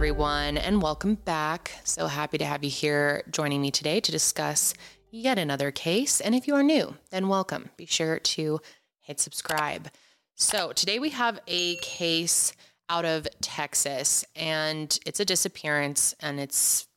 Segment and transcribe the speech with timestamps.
[0.00, 1.72] everyone, and welcome back.
[1.84, 4.72] So happy to have you here joining me today to discuss
[5.10, 6.22] yet another case.
[6.22, 7.68] And if you are new, then welcome.
[7.76, 8.62] Be sure to
[9.00, 9.90] hit subscribe.
[10.36, 12.54] So, today we have a case
[12.88, 16.88] out of Texas, and it's a disappearance, and it's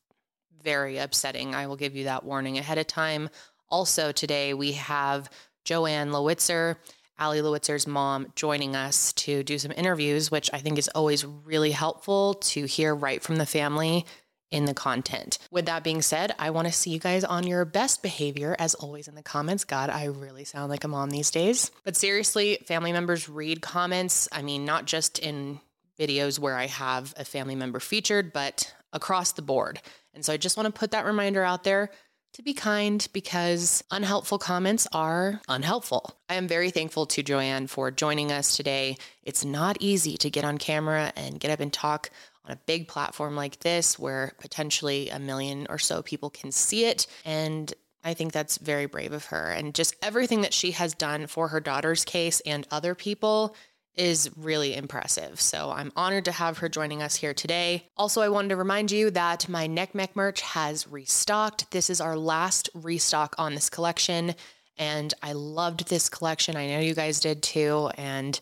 [0.64, 1.54] very upsetting.
[1.54, 3.30] I will give you that warning ahead of time.
[3.68, 5.30] Also, today we have
[5.66, 6.78] Jo Ann Lowitzer
[7.20, 11.72] Ali Lowitzer's mom joining us to do some interviews, which I think is always really
[11.72, 14.06] helpful to hear right from the family
[14.52, 15.40] in the content.
[15.52, 18.76] With that being said, I want to see you guys on your best behavior as
[18.76, 19.64] always in the comments.
[19.64, 21.72] God, I really sound like a mom these days.
[21.84, 24.30] But seriously, family members read comments.
[24.32, 25.60] I mean, not just in
[26.00, 29.82] videos where I have a family member featured, but across the board.
[30.14, 31.90] And so I just want to put that reminder out there
[32.34, 36.18] to be kind because unhelpful comments are unhelpful.
[36.30, 38.98] I am very thankful to Jo Ann for joining us today.
[39.24, 42.10] It's not easy to get on camera and get up and talk
[42.46, 46.86] on a big platform like this where potentially a million or so people can see
[46.86, 47.08] it.
[47.24, 47.72] And
[48.04, 49.52] I think that's very brave of her.
[49.52, 53.56] And just everything that she has done for her daughter's case and other people
[53.96, 55.40] is really impressive.
[55.40, 57.90] So I'm honored to have her joining us here today.
[57.96, 61.70] Also, I wanted to remind you that my NCMEC merch has restocked.
[61.72, 64.34] This is our last restock on this collection,
[64.78, 66.56] and I loved this collection.
[66.56, 68.40] I know you guys did too, and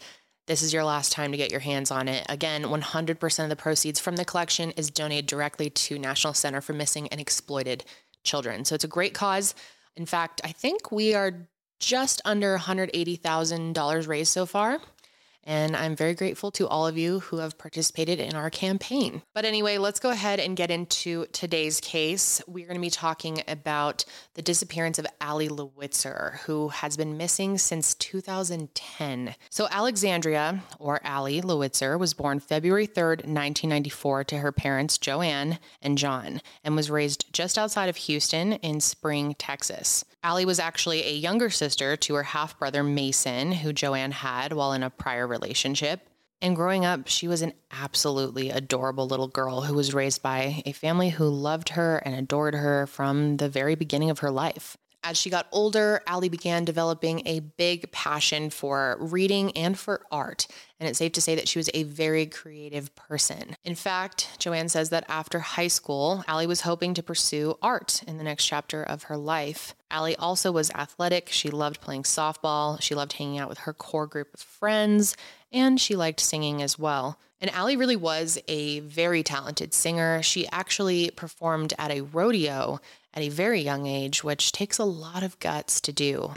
[0.47, 2.25] this is your last time to get your hands on it.
[2.29, 6.73] Again, 100% of the proceeds from the collection is donated directly to National Center for
[6.73, 7.83] Missing and Exploited
[8.23, 8.65] Children.
[8.65, 9.53] So it's a great cause.
[9.95, 11.47] In fact, I think we are
[11.79, 14.79] just under $180,000 raised so far.
[15.43, 19.23] And I'm very grateful to all of you who have participated in our campaign.
[19.33, 22.41] But anyway, let's go ahead and get into today's case.
[22.47, 27.57] We're going to be talking about the disappearance of Ali Lowitzer, who has been missing
[27.57, 29.35] since 2010.
[29.49, 35.59] So, Alexandria, or Ali Lowitzer, was born February 3rd, 1994, to her parents, Jo Ann
[35.81, 40.05] and John, and was raised just outside of Houston in Spring, Texas.
[40.23, 44.53] Ali was actually a younger sister to her half brother Mason, who Jo Ann had
[44.53, 46.07] while in a prior relationship.
[46.43, 50.71] And growing up, she was an absolutely adorable little girl who was raised by a
[50.71, 54.77] family who loved her and adored her from the very beginning of her life.
[55.03, 60.45] As she got older, Ali began developing a big passion for reading and for art,
[60.79, 63.55] and it's safe to say that she was a very creative person.
[63.63, 68.03] In fact, Jo Ann says that after high school, Ali was hoping to pursue art
[68.05, 69.73] in the next chapter of her life.
[69.89, 71.29] Ali also was athletic.
[71.29, 75.17] She loved playing softball, she loved hanging out with her core group of friends,
[75.51, 77.17] and she liked singing as well.
[77.41, 80.21] And Ali really was a very talented singer.
[80.21, 82.79] She actually performed at a rodeo
[83.13, 86.33] at a very young age, which takes a lot of guts to do.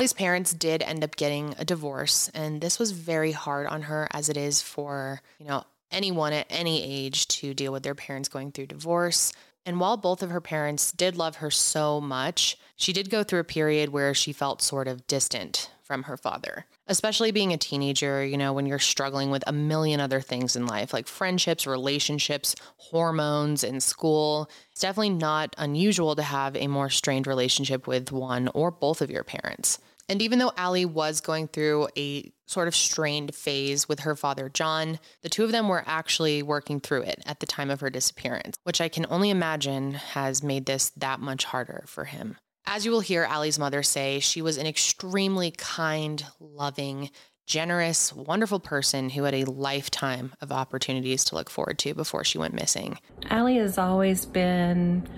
[0.00, 4.08] Ali's parents did end up getting a divorce, and this was very hard on her,
[4.12, 8.26] as it is for, you know, anyone at any age to deal with their parents
[8.26, 9.30] going through divorce.
[9.66, 13.40] And while both of her parents did love her so much, she did go through
[13.40, 18.24] a period where she felt sort of distant from her father, especially being a teenager,
[18.24, 22.56] you know, when you're struggling with a million other things in life, like friendships, relationships,
[22.78, 24.48] hormones, and school.
[24.72, 29.10] It's definitely not unusual to have a more strained relationship with one or both of
[29.10, 29.78] your parents.
[30.10, 34.48] And even though Ali was going through a sort of strained phase with her father,
[34.48, 37.90] John, the two of them were actually working through it at the time of her
[37.90, 42.36] disappearance, which I can only imagine has made this that much harder for him.
[42.66, 47.10] As you will hear Ali's mother say, she was an extremely kind, loving,
[47.46, 52.36] generous, wonderful person who had a lifetime of opportunities to look forward to before she
[52.36, 52.98] went missing.
[53.30, 55.08] Ali has always been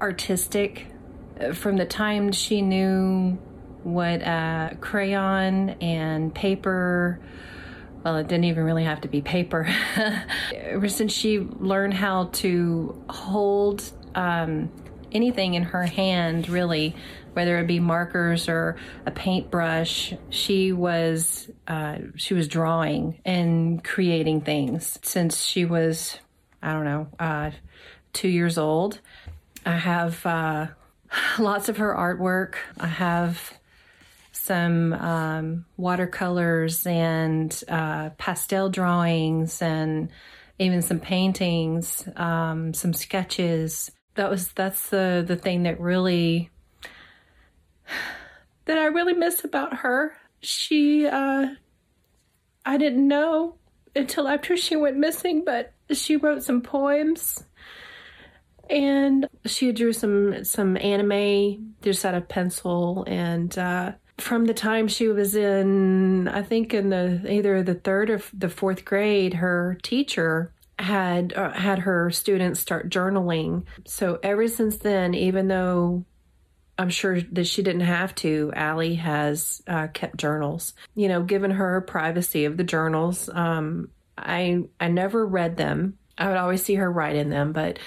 [0.00, 0.88] artistic
[1.54, 3.38] from the time she knew
[3.84, 7.20] what uh, crayon and paper
[8.04, 9.68] well, it didn't even really have to be paper.
[10.52, 14.70] Ever since she learned how to hold um,
[15.12, 16.96] anything in her hand, really,
[17.32, 18.76] whether it be markers or
[19.06, 26.18] a paintbrush, she was uh, she was drawing and creating things since she was
[26.60, 27.50] I don't know uh,
[28.12, 29.00] two years old.
[29.64, 30.66] I have uh,
[31.38, 32.54] lots of her artwork.
[32.80, 33.54] I have
[34.42, 40.08] some um, watercolors and uh, pastel drawings and
[40.58, 43.92] even some paintings, um, some sketches.
[44.16, 46.50] That was that's the the thing that really
[48.64, 50.12] that I really miss about her.
[50.40, 51.46] She uh,
[52.66, 53.54] I didn't know
[53.94, 57.44] until after she went missing, but she wrote some poems
[58.68, 63.92] and she drew some some anime just out of pencil and uh,
[64.22, 68.48] from the time she was in i think in the either the third or the
[68.48, 75.14] fourth grade her teacher had uh, had her students start journaling so ever since then
[75.14, 76.04] even though
[76.78, 78.50] I'm sure that she didn't have to.
[78.56, 80.72] Ali has uh, kept journals.
[80.94, 85.98] You know, given her privacy of the journals, um, I I never read them.
[86.16, 87.78] I would always see her write in them, but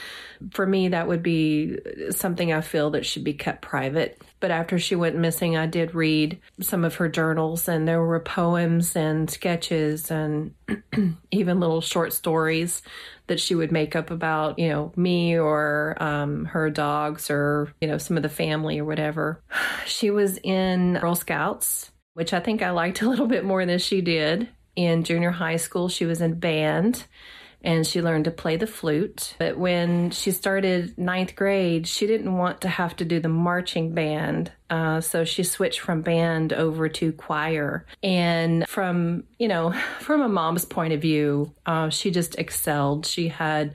[0.52, 1.78] for me, that would be
[2.10, 4.22] something I feel that should be kept private.
[4.46, 8.20] But after she went missing, I did read some of her journals, and there were
[8.20, 10.54] poems and sketches and
[11.32, 12.84] even little short stories
[13.26, 17.88] that she would make up about, you know, me or um, her dogs or, you
[17.88, 19.42] know, some of the family or whatever.
[19.88, 23.80] She was in Girl Scouts, which I think I liked a little bit more than
[23.80, 24.48] she did.
[24.76, 27.06] In junior high school, she was in band
[27.66, 29.36] and she learned to play the flute.
[29.40, 33.94] But when she started ninth grade, she didn't want to have to do the marching
[33.94, 34.52] band.
[34.70, 37.86] Uh, so she switched from band over to choir.
[38.04, 43.06] And from, you know, from a mom's point of view, uh, she just excelled.
[43.06, 43.74] She had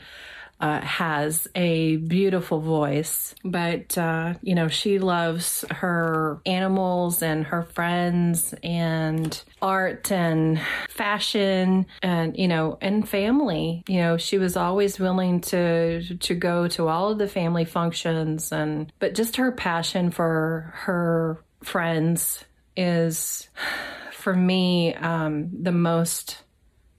[0.60, 7.62] uh, has a beautiful voice, but uh, you know she loves her animals and her
[7.62, 13.82] friends and art and fashion and you know and family.
[13.88, 18.52] You know she was always willing to to go to all of the family functions
[18.52, 22.44] and but just her passion for her friends
[22.76, 23.48] is
[24.12, 26.38] for me um, the most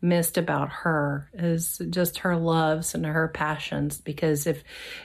[0.01, 4.63] missed about her is just her loves and her passions because if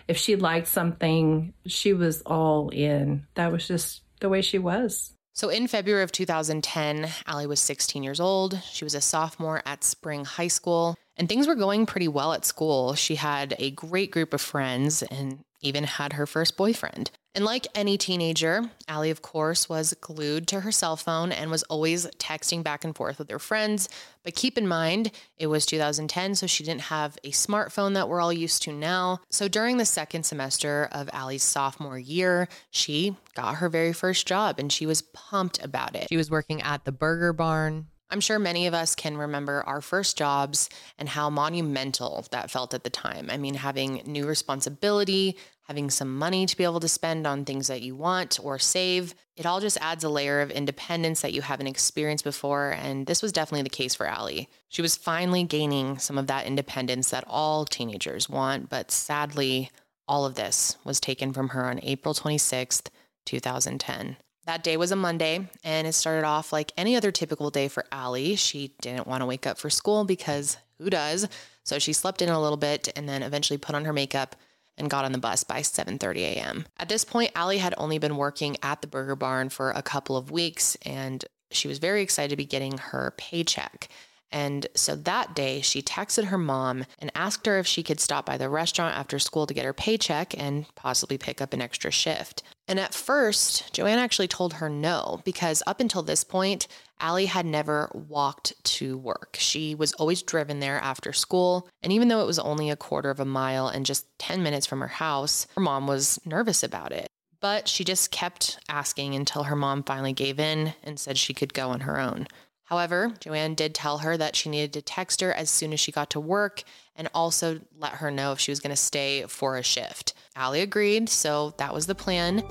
[0.08, 3.26] if she liked something she was all in.
[3.34, 5.12] That was just the way she was.
[5.34, 8.58] So in February of 2010, Ali was 16 years old.
[8.72, 12.44] She was a sophomore at Spring High School, and things were going pretty well at
[12.44, 12.94] school.
[12.94, 17.10] She had a great group of friends and even had her first boyfriend.
[17.34, 21.64] And like any teenager, Ali, of course, was glued to her cell phone and was
[21.64, 23.90] always texting back and forth with her friends.
[24.22, 28.22] But keep in mind, it was 2010, so she didn't have a smartphone that we're
[28.22, 29.20] all used to now.
[29.28, 34.58] So during the second semester of Ali's sophomore year, she got her very first job
[34.58, 36.08] and she was pumped about it.
[36.08, 37.88] She was working at the Burger Barn.
[38.08, 42.72] I'm sure many of us can remember our first jobs and how monumental that felt
[42.72, 43.28] at the time.
[43.30, 45.36] I mean, having new responsibility,
[45.66, 49.14] having some money to be able to spend on things that you want or save.
[49.36, 52.70] It all just adds a layer of independence that you haven't experienced before.
[52.70, 54.48] And this was definitely the case for Ali.
[54.68, 59.70] She was finally gaining some of that independence that all teenagers want, but sadly,
[60.06, 62.88] all of this was taken from her on April 26th,
[63.24, 64.16] 2010.
[64.46, 67.84] That day was a Monday, and it started off like any other typical day for
[67.90, 68.36] Ali.
[68.36, 71.28] She didn't want to wake up for school because who does?
[71.64, 74.36] So she slept in a little bit and then eventually put on her makeup
[74.78, 76.66] and got on the bus by 7:30 a.m.
[76.78, 80.16] At this point, Ali had only been working at the Burger Barn for a couple
[80.16, 83.88] of weeks and she was very excited to be getting her paycheck.
[84.32, 88.26] And so that day, she texted her mom and asked her if she could stop
[88.26, 91.90] by the restaurant after school to get her paycheck and possibly pick up an extra
[91.90, 92.42] shift.
[92.68, 96.66] And at first, Jo Ann actually told her no, because up until this point,
[97.00, 99.36] Ali had never walked to work.
[99.38, 101.68] She was always driven there after school.
[101.82, 104.66] And even though it was only a quarter of a mile and just 10 minutes
[104.66, 107.06] from her house, her mom was nervous about it.
[107.40, 111.54] But she just kept asking until her mom finally gave in and said she could
[111.54, 112.26] go on her own.
[112.66, 115.78] However, Jo Ann did tell her that she needed to text her as soon as
[115.78, 116.64] she got to work
[116.96, 120.14] and also let her know if she was going to stay for a shift.
[120.34, 122.42] Ali agreed, so that was the plan.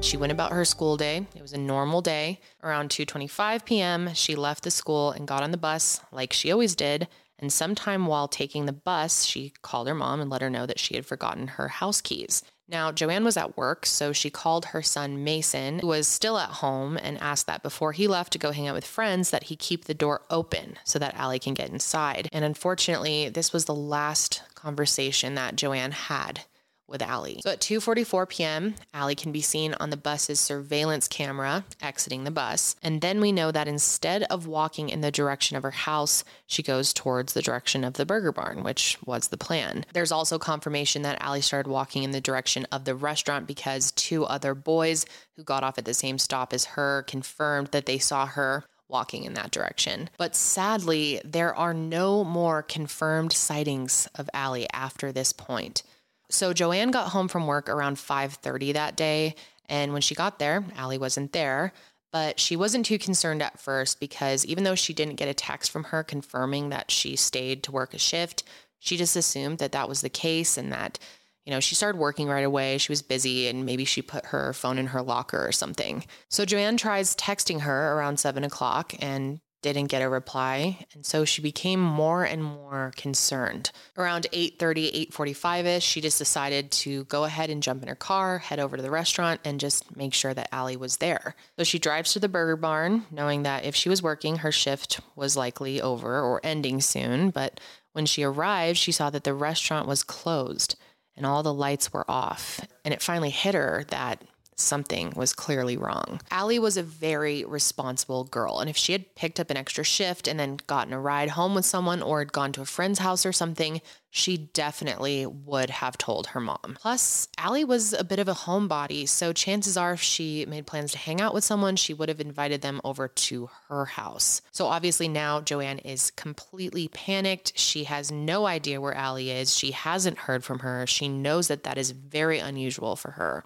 [0.00, 1.26] She went about her school day.
[1.34, 2.40] It was a normal day.
[2.62, 6.74] Around 2:25 p.m., she left the school and got on the bus like she always
[6.74, 7.08] did.
[7.38, 10.78] And sometime while taking the bus, she called her mom and let her know that
[10.78, 12.42] she had forgotten her house keys.
[12.68, 16.36] Now, Jo Ann was at work, so she called her son Mason, who was still
[16.36, 19.44] at home, and asked that before he left to go hang out with friends that
[19.44, 22.28] he keep the door open so that Ali can get inside.
[22.32, 26.40] And unfortunately, this was the last conversation that Jo Ann had
[26.88, 27.40] with Ali.
[27.42, 32.30] So at 2:44 p.m., Ali can be seen on the bus's surveillance camera exiting the
[32.30, 36.24] bus, and then we know that instead of walking in the direction of her house,
[36.46, 39.84] she goes towards the direction of the burger barn, which was the plan.
[39.92, 44.24] There's also confirmation that Ali started walking in the direction of the restaurant because two
[44.24, 48.26] other boys who got off at the same stop as her confirmed that they saw
[48.26, 50.08] her walking in that direction.
[50.16, 55.82] But sadly, there are no more confirmed sightings of Ali after this point.
[56.28, 59.34] So Jo Ann got home from work around 5:30 that day,
[59.68, 61.72] and when she got there, Ali wasn't there.
[62.12, 65.70] But she wasn't too concerned at first because even though she didn't get a text
[65.70, 68.42] from her confirming that she stayed to work a shift,
[68.78, 70.98] she just assumed that that was the case and that,
[71.44, 72.78] you know, she started working right away.
[72.78, 76.04] She was busy and maybe she put her phone in her locker or something.
[76.30, 79.40] So Jo Ann tries texting her around seven o'clock and
[79.72, 83.70] didn't get a reply and so she became more and more concerned.
[83.96, 88.58] Around 8.30 8.45ish she just decided to go ahead and jump in her car head
[88.58, 91.34] over to the restaurant and just make sure that Ali was there.
[91.58, 95.00] So she drives to the burger barn knowing that if she was working her shift
[95.14, 97.30] was likely over or ending soon.
[97.30, 97.60] But
[97.92, 100.76] when she arrived she saw that the restaurant was closed
[101.16, 104.22] and all the lights were off and it finally hit her that
[104.56, 106.20] something was clearly wrong.
[106.30, 110.26] Ali was a very responsible girl, and if she had picked up an extra shift
[110.26, 113.24] and then gotten a ride home with someone or had gone to a friend's house
[113.24, 113.80] or something,
[114.16, 116.78] she definitely would have told her mom.
[116.80, 120.92] Plus, Ali was a bit of a homebody, so chances are if she made plans
[120.92, 124.40] to hang out with someone, she would have invited them over to her house.
[124.52, 127.58] So obviously now Jo Ann is completely panicked.
[127.58, 129.54] She has no idea where Ali is.
[129.54, 130.86] She hasn't heard from her.
[130.86, 133.44] She knows that that is very unusual for her.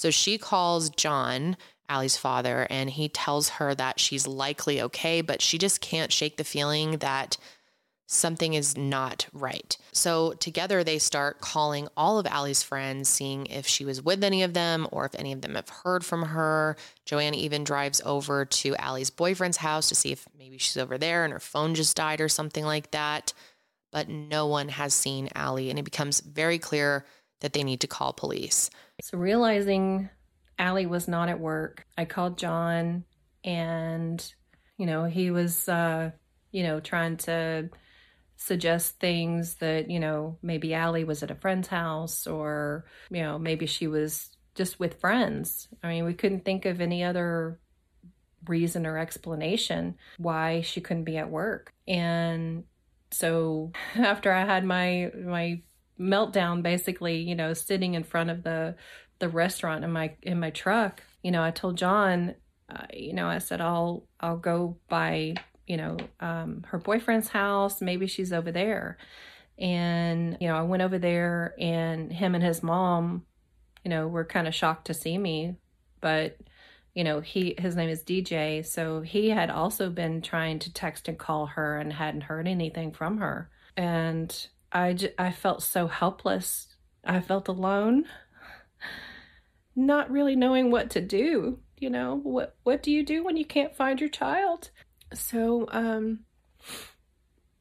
[0.00, 1.58] So she calls John,
[1.90, 6.38] Ali's father, and he tells her that she's likely okay, but she just can't shake
[6.38, 7.36] the feeling that
[8.06, 9.76] something is not right.
[9.92, 14.42] So together they start calling all of Ali's friends, seeing if she was with any
[14.42, 16.78] of them or if any of them have heard from her.
[17.04, 20.96] Jo Ann even drives over to Ali's boyfriend's house to see if maybe she's over
[20.96, 23.34] there and her phone just died or something like that.
[23.92, 27.04] But no one has seen Ali, and it becomes very clear
[27.40, 28.70] that they need to call police.
[29.02, 30.08] So realizing
[30.58, 33.04] Ali was not at work, I called John
[33.44, 34.34] and,
[34.76, 36.10] you know, he was, uh,
[36.52, 37.70] you know, trying to
[38.36, 43.38] suggest things that, you know, maybe Ali was at a friend's house or, you know,
[43.38, 45.68] maybe she was just with friends.
[45.82, 47.58] I mean, we couldn't think of any other
[48.46, 51.72] reason or explanation why she couldn't be at work.
[51.86, 52.64] And
[53.10, 55.62] so after I had my my
[56.00, 58.74] meltdown basically you know sitting in front of the
[59.18, 61.02] the restaurant in my in my truck.
[61.22, 62.34] You know i told john
[62.70, 65.34] uh, you know i said i'll i'll go by
[65.66, 67.80] you know um, her boyfriend's house.
[67.80, 68.98] Maybe she's over there.
[69.58, 73.26] And you know i went over there and him and his mom
[73.84, 75.56] you know were kind of shocked to see me.
[76.00, 76.38] But
[76.94, 81.06] you know he his name is dj so he had also been trying to text
[81.06, 83.50] and call her and hadn't heard anything from her.
[83.76, 84.34] And
[84.72, 86.68] I, j- I felt so helpless.
[87.04, 88.04] I felt alone,
[89.74, 91.60] not really knowing what to do.
[91.78, 94.70] You know, what, what do you do when you can't find your child?
[95.14, 96.20] So, um,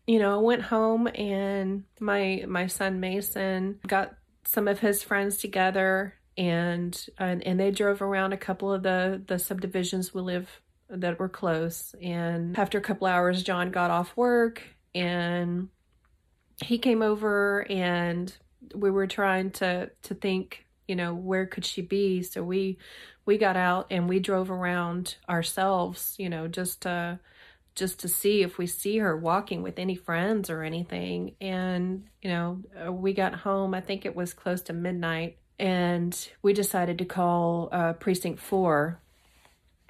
[0.06, 5.38] you know, I went home and my, my son Mason got some of his friends
[5.38, 10.62] together and, and, and they drove around a couple of the, the subdivisions we live
[10.90, 11.96] that were close.
[12.02, 14.64] And after a couple hours, John got off work
[14.94, 15.70] and
[16.62, 18.36] he came over and
[18.76, 22.24] we were trying to to think you know where could she be?
[22.24, 22.78] So we
[23.26, 27.20] we got out and we drove around ourselves you know just to
[27.76, 31.36] just to see if we see her walking with any friends or anything.
[31.40, 36.30] And you know uh, we got home i think it was close to midnight and
[36.42, 39.00] we decided to call uh, precinct 4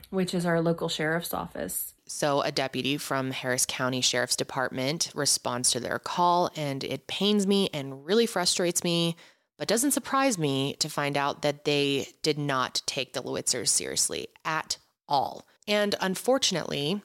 [0.09, 5.69] which is our local sheriff's office so, a deputy from Harris County Sheriff's Department responds
[5.71, 9.15] to their call, and it pains me and really frustrates me,
[9.59, 14.27] but doesn't surprise me to find out that they did not take the Lowitzers seriously
[14.43, 15.45] at all.
[15.67, 16.99] And unfortunately,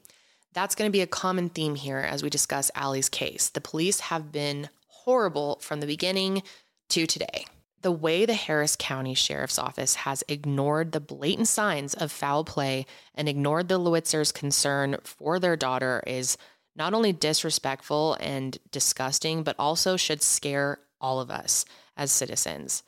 [0.54, 3.50] that's going to be a common theme here as we discuss Ali's case.
[3.50, 6.42] The police have been horrible from the beginning
[6.88, 7.44] to today
[7.84, 12.86] the way the Harris County Sheriff's Office has ignored the blatant signs of foul play
[13.14, 16.38] and ignored the Lowitzers' concern for their daughter is
[16.74, 22.84] not only disrespectful and disgusting, but also should scare all of us as citizens.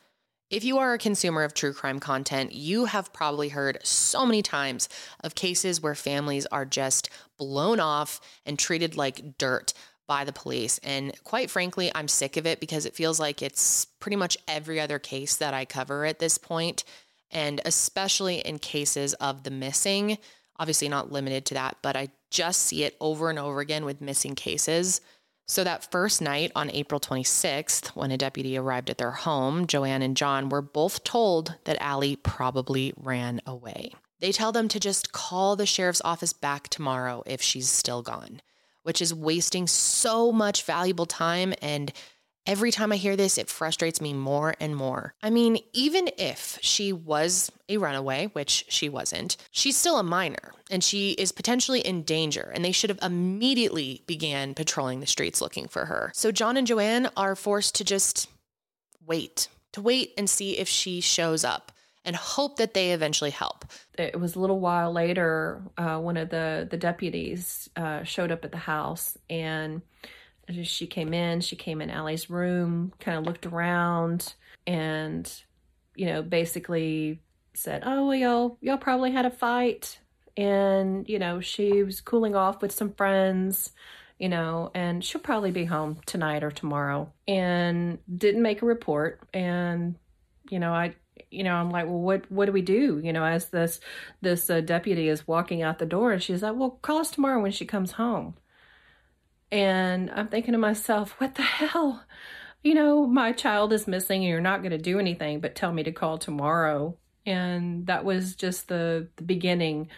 [0.48, 4.40] If you are a consumer of true crime content, you have probably heard so many
[4.40, 4.88] times
[5.22, 9.74] of cases where families are just blown off and treated like dirt
[10.06, 10.78] by the police.
[10.82, 14.80] And quite frankly, I'm sick of it because it feels like it's pretty much every
[14.80, 16.84] other case that I cover at this point,
[17.30, 20.18] and especially in cases of the missing.
[20.58, 24.00] Obviously, not limited to that, but I just see it over and over again with
[24.00, 25.00] missing cases.
[25.48, 29.84] So, that first night on April 26th, when a deputy arrived at their home, Jo
[29.84, 33.92] Ann and John were both told that Ali probably ran away.
[34.18, 38.40] They tell them to just call the sheriff's office back tomorrow if she's still gone
[38.86, 41.52] which is wasting so much valuable time.
[41.60, 41.92] And
[42.46, 45.12] every time I hear this, it frustrates me more and more.
[45.20, 50.52] I mean, even if she was a runaway, which she wasn't, she's still a minor
[50.70, 55.40] and she is potentially in danger, and they should have immediately began patrolling the streets
[55.40, 56.12] looking for her.
[56.14, 58.28] So John and Jo Ann are forced to just
[59.04, 61.72] wait, to wait and see if she shows up
[62.06, 63.64] and hope that they eventually help.
[63.98, 68.44] It was a little while later, uh, one of the, the deputies uh, showed up
[68.44, 69.82] at the house and
[70.62, 74.34] she came in, she came in Ali's room, kind of looked around
[74.66, 75.30] and,
[75.96, 77.20] you know, basically
[77.52, 79.98] said, oh, well, y'all, y'all probably had a fight.
[80.36, 83.72] And, you know, she was cooling off with some friends
[84.18, 87.12] you know, and she'll probably be home tonight or tomorrow.
[87.28, 89.20] And didn't make a report.
[89.34, 89.96] And,
[90.48, 90.94] you know, I
[91.30, 93.00] you know, I'm like, well, what what do we do?
[93.02, 93.80] You know, as this
[94.20, 97.40] this uh, deputy is walking out the door, and she's like, well, call us tomorrow
[97.40, 98.35] when she comes home.
[99.52, 102.04] And I'm thinking to myself, what the hell?
[102.62, 105.73] You know, my child is missing, and you're not going to do anything but tell
[105.73, 106.96] me to call tomorrow.
[107.25, 109.88] And that was just the the beginning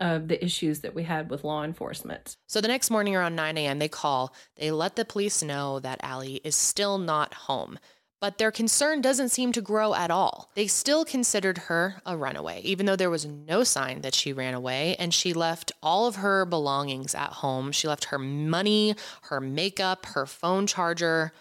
[0.00, 2.36] of the issues that we had with law enforcement.
[2.46, 4.34] So the next morning around 9 a.m., they call.
[4.56, 7.78] They let the police know that Ali is still not home
[8.26, 10.50] but their concern doesn't seem to grow at all.
[10.56, 14.52] They still considered her a runaway, even though there was no sign that she ran
[14.52, 17.70] away, and she left all of her belongings at home.
[17.70, 18.96] She left her money,
[19.30, 21.32] her makeup, her phone charger,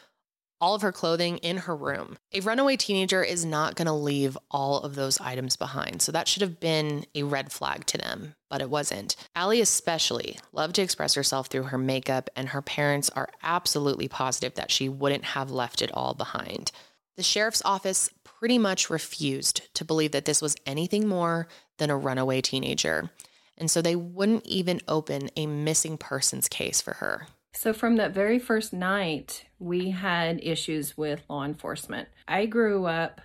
[0.61, 2.17] all of her clothing in her room.
[2.33, 6.01] A runaway teenager is not going to leave all of those items behind.
[6.01, 9.15] So that should have been a red flag to them, but it wasn't.
[9.35, 14.55] Ali, especially, loved to express herself through her makeup, and her parents are absolutely positive
[14.55, 16.71] that she wouldn't have left it all behind.
[17.17, 21.97] The sheriff's office pretty much refused to believe that this was anything more than a
[21.97, 23.09] runaway teenager.
[23.57, 27.27] And so they wouldn't even open a missing persons case for her.
[27.55, 32.09] So, from that very first night, we had issues with law enforcement.
[32.27, 33.21] I grew up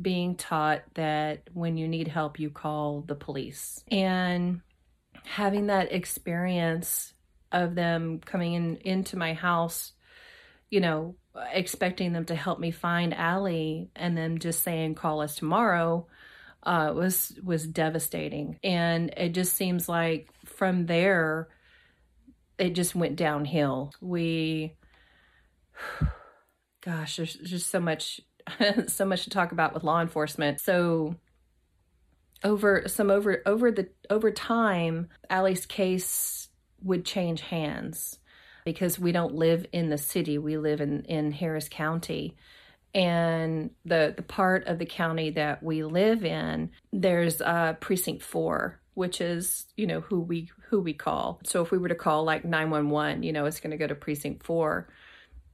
[0.00, 3.82] being taught that when you need help, you call the police.
[3.90, 4.62] And
[5.24, 7.14] having that experience
[7.52, 9.92] of them coming in into my house,
[10.70, 11.14] you know,
[11.52, 16.06] expecting them to help me find Ali and then just saying call us tomorrow
[16.64, 18.58] uh, was was devastating.
[18.64, 21.48] And it just seems like from there
[22.58, 23.92] it just went downhill.
[24.00, 24.74] We,
[26.80, 28.20] gosh, there's just so much,
[28.86, 30.60] so much to talk about with law enforcement.
[30.60, 31.16] So
[32.44, 36.48] over some over over the over time, Ali's case
[36.82, 38.18] would change hands
[38.64, 40.38] because we don't live in the city.
[40.38, 42.36] We live in in Harris County.
[42.94, 48.80] And the the part of the county that we live in, there's uh, precinct four,
[48.98, 51.40] which is you know who we who we call.
[51.44, 53.94] So if we were to call like 911 you know it's going to go to
[53.94, 54.88] precinct 4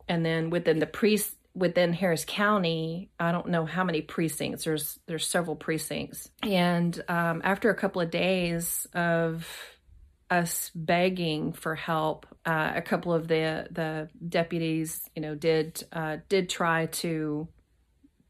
[0.09, 1.20] and then within the pre
[1.54, 6.30] within harris county i don't know how many precincts there's there's several precincts.
[6.42, 9.46] And um, after a couple of days of
[10.30, 16.16] us begging for help uh, a couple of the the deputies you know did uh,
[16.30, 17.46] did try to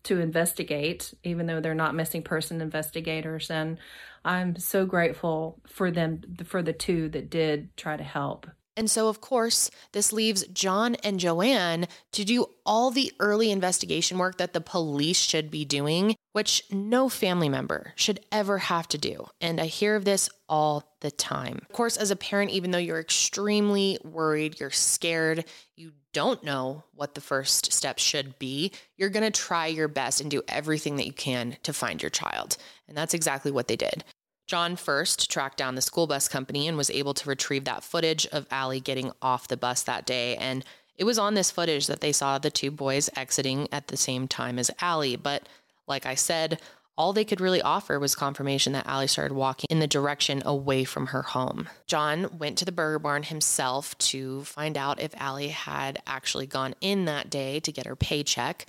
[0.05, 3.51] to investigate even though they're not missing person investigators.
[3.51, 3.79] And
[4.25, 8.47] I'm so grateful for them, for the two that did try to help.
[8.77, 13.53] And so, of course, this leaves John and Jo Ann to do all the early
[13.53, 18.89] investigation work that the police should be doing, which no family member should ever have
[18.89, 19.27] to do.
[19.41, 21.59] And I hear of this all the time.
[21.61, 25.45] Of course, as a parent, even though you're extremely worried, you're scared,
[25.77, 30.23] you don't know what the first step should be, you're going to try your best
[30.23, 32.57] and do everything that you can to find your child.
[32.89, 34.03] And that's exactly what they did.
[34.47, 38.27] John first tracked down the school bus company and was able to retrieve that footage
[38.29, 40.37] of Ali getting off the bus that day.
[40.37, 40.65] And
[40.97, 44.27] it was on this footage that they saw the two boys exiting at the same
[44.27, 45.17] time as Ali.
[45.17, 45.47] But
[45.87, 46.63] like I said,
[46.97, 50.85] all they could really offer was confirmation that Ali started walking in the direction away
[50.85, 51.69] from her home.
[51.87, 56.75] John went to the burger barn himself to find out if Ali had actually gone
[56.81, 58.67] in that day to get her paycheck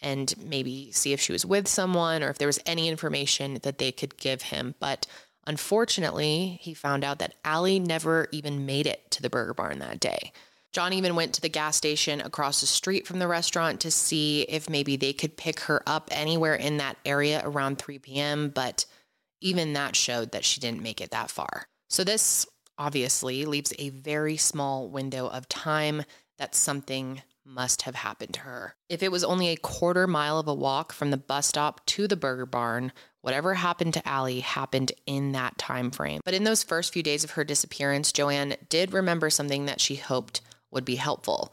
[0.00, 3.78] and maybe see if she was with someone or if there was any information that
[3.78, 4.74] they could give him.
[4.80, 5.06] But
[5.46, 10.00] unfortunately, he found out that Ali never even made it to the burger barn that
[10.00, 10.32] day.
[10.72, 14.42] John even went to the gas station across the street from the restaurant to see
[14.42, 18.84] if maybe they could pick her up anywhere in that area around 3 p.m., but
[19.40, 21.68] even that showed that she didn't make it that far.
[21.88, 26.04] So, this obviously leaves a very small window of time
[26.38, 28.74] that something must have happened to her.
[28.88, 32.06] If it was only a quarter mile of a walk from the bus stop to
[32.06, 36.20] the burger barn, whatever happened to Ali happened in that time frame.
[36.24, 39.80] But in those first few days of her disappearance, Jo Ann did remember something that
[39.80, 41.52] she hoped would be helpful.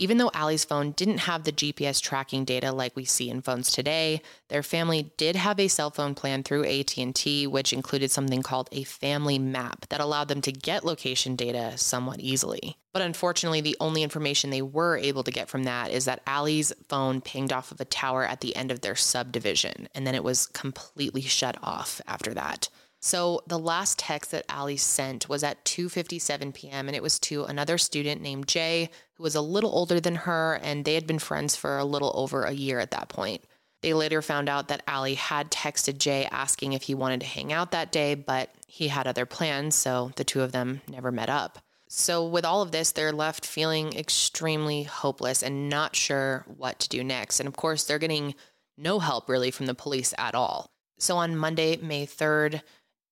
[0.00, 3.68] Even though Ali's phone didn't have the GPS tracking data like we see in phones
[3.68, 8.68] today, their family did have a cell phone plan through AT&T which included something called
[8.70, 12.76] a family map that allowed them to get location data somewhat easily.
[12.92, 16.72] But unfortunately, the only information they were able to get from that is that Ali's
[16.88, 20.24] phone pinged off of a tower at the end of their subdivision and then it
[20.24, 22.68] was completely shut off after that.
[23.00, 26.88] So the last text that Ali sent was at 2:57 p.m.
[26.88, 30.58] and it was to another student named Jay who was a little older than her
[30.62, 33.44] and they had been friends for a little over a year at that point.
[33.80, 37.52] They later found out that Ali had texted Jay asking if he wanted to hang
[37.52, 41.28] out that day, but he had other plans, so the two of them never met
[41.28, 41.60] up.
[41.90, 46.88] So, with all of this, they're left feeling extremely hopeless and not sure what to
[46.88, 47.40] do next.
[47.40, 48.34] And of course, they're getting
[48.76, 50.70] no help really from the police at all.
[50.98, 52.60] So, on Monday, May 3rd,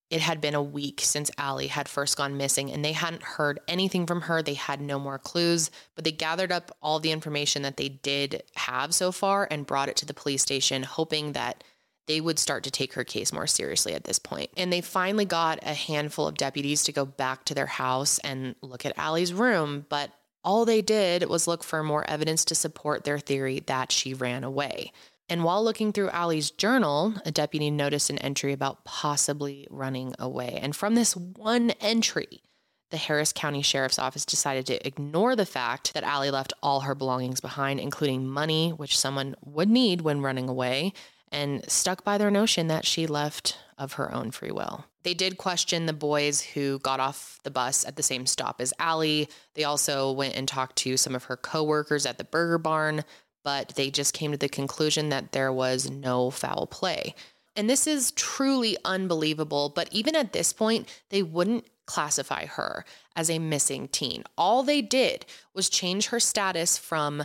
[0.09, 3.59] it had been a week since Ali had first gone missing and they hadn't heard
[3.67, 4.41] anything from her.
[4.41, 8.45] They had no more clues, but they gathered up all the information that they did
[8.55, 11.65] have so far and brought it to the police station, hoping that
[12.07, 14.51] they would start to take her case more seriously at this point.
[14.57, 18.55] And they finally got a handful of deputies to go back to their house and
[18.63, 20.13] look at Ali's room, but
[20.45, 24.45] all they did was look for more evidence to support their theory that she ran
[24.45, 24.93] away.
[25.29, 30.59] And while looking through Ali's journal, a deputy noticed an entry about possibly running away.
[30.63, 32.43] And from this one entry,
[32.91, 36.95] the Harris County Sheriff's Office decided to ignore the fact that Ali left all her
[36.95, 40.93] belongings behind, including money, which someone would need when running away,
[41.33, 44.85] and stuck by their notion that she left of her own free will.
[45.03, 48.73] They did question the boys who got off the bus at the same stop as
[48.81, 49.29] Ali.
[49.55, 53.05] They also went and talked to some of her coworkers at the burger barn,
[53.47, 57.15] but they just came to the conclusion that there was no foul play.
[57.55, 63.31] And this is truly unbelievable, but even at this point, they wouldn't classify her as
[63.31, 64.25] a missing teen.
[64.37, 67.23] All they did was change her status from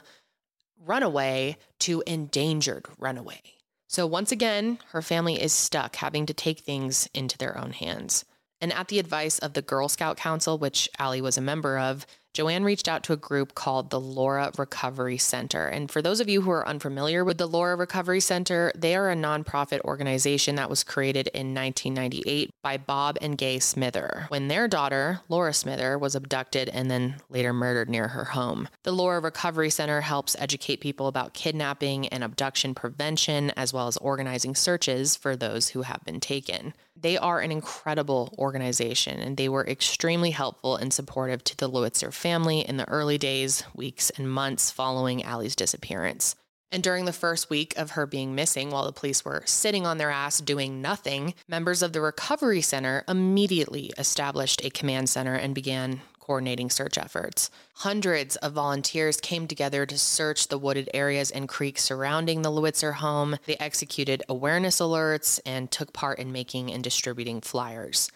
[0.85, 3.41] runaway to endangered runaway.
[3.87, 8.25] So once again, her family is stuck having to take things into their own hands.
[8.61, 12.05] And at the advice of the Girl Scout Council, which Ali was a member of,
[12.33, 15.67] Jo Ann reached out to a group called the Laura Recovery Center.
[15.67, 19.11] And for those of you who are unfamiliar with the Laura Recovery Center, they are
[19.11, 24.69] a nonprofit organization that was created in 1998 by Bob and Gay Smither when their
[24.69, 28.69] daughter, Laura Smither, was abducted and then later murdered near her home.
[28.83, 33.97] The Laura Recovery Center helps educate people about kidnapping and abduction prevention, as well as
[33.97, 36.73] organizing searches for those who have been taken.
[37.01, 42.11] They are an incredible organization and they were extremely helpful and supportive to the Lowitzer
[42.21, 46.35] family in the early days, weeks, and months following Ali's disappearance.
[46.71, 49.97] And during the first week of her being missing, while the police were sitting on
[49.97, 55.53] their ass doing nothing, members of the recovery center immediately established a command center and
[55.53, 57.49] began coordinating search efforts.
[57.73, 62.93] Hundreds of volunteers came together to search the wooded areas and creeks surrounding the Lowitzer
[62.93, 63.35] home.
[63.47, 68.09] They executed awareness alerts and took part in making and distributing flyers.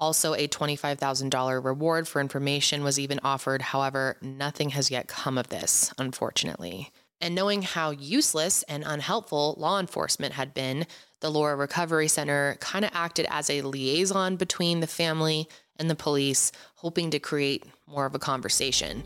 [0.00, 3.60] Also, a $25,000 reward for information was even offered.
[3.60, 6.90] However, nothing has yet come of this, unfortunately.
[7.20, 10.86] And knowing how useless and unhelpful law enforcement had been,
[11.20, 15.94] the Laura Recovery Center kind of acted as a liaison between the family and the
[15.94, 19.04] police, hoping to create more of a conversation.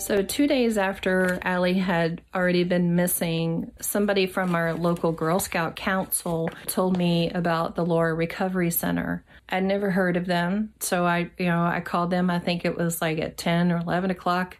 [0.00, 5.76] So, two days after Ali had already been missing, somebody from our local Girl Scout
[5.76, 9.22] Council told me about the Laura Recovery Center.
[9.50, 12.30] I'd never heard of them, so I, you know, I called them.
[12.30, 14.56] I think it was like at ten or eleven o'clock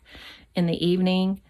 [0.55, 1.41] in the evening,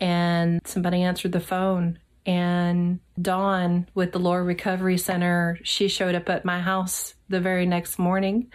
[0.00, 1.98] and somebody answered the phone.
[2.24, 7.66] And Dawn with the Laura Recovery Center, she showed up at my house the very
[7.66, 8.50] next morning.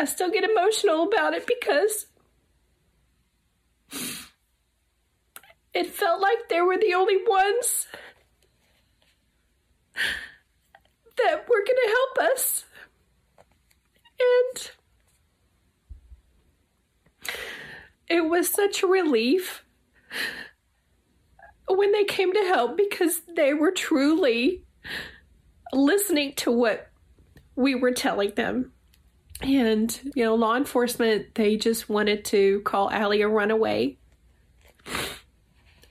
[0.00, 2.06] I still get emotional about it because
[5.74, 7.86] it felt like they were the only ones
[11.18, 12.64] that were going to help us.
[14.18, 14.70] And
[18.08, 19.66] it was such a relief
[21.68, 24.64] when they came to help because they were truly
[25.74, 26.90] listening to what
[27.54, 28.72] we were telling them.
[29.42, 33.96] And, you know, law enforcement, they just wanted to call Ali a runaway.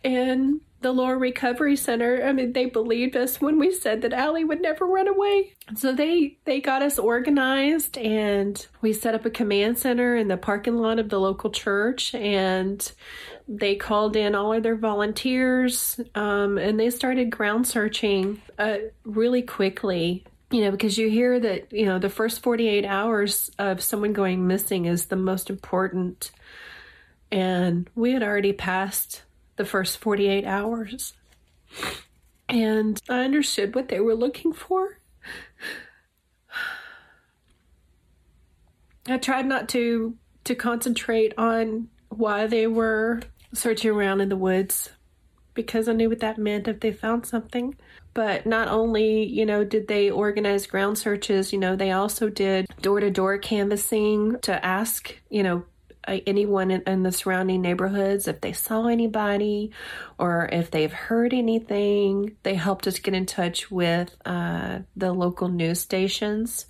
[0.03, 4.43] And the Laura Recovery Center, I mean, they believed us when we said that Ali
[4.43, 5.53] would never run away.
[5.75, 10.37] So they they got us organized and we set up a command center in the
[10.37, 12.91] parking lot of the local church and
[13.47, 19.41] they called in all of their volunteers um, and they started ground searching uh, really
[19.41, 24.13] quickly you know, because you hear that, you know, the first 48 hours of someone
[24.13, 26.31] going missing is the most important.
[27.31, 29.23] And we had already passed
[29.57, 31.13] the first 48 hours.
[32.47, 34.97] And I understood what they were looking for.
[39.07, 43.21] I tried not to to concentrate on why they were
[43.53, 44.91] searching around in the woods
[45.53, 47.75] because I knew what that meant if they found something.
[48.13, 52.65] But not only, you know, did they organize ground searches, you know, they also did
[52.81, 55.65] door to door canvassing to ask, you know,
[56.25, 59.71] anyone in, the surrounding neighborhoods if they saw anybody
[60.17, 62.35] or if they've heard anything.
[62.43, 66.65] They helped us get in touch with uh, the local news stations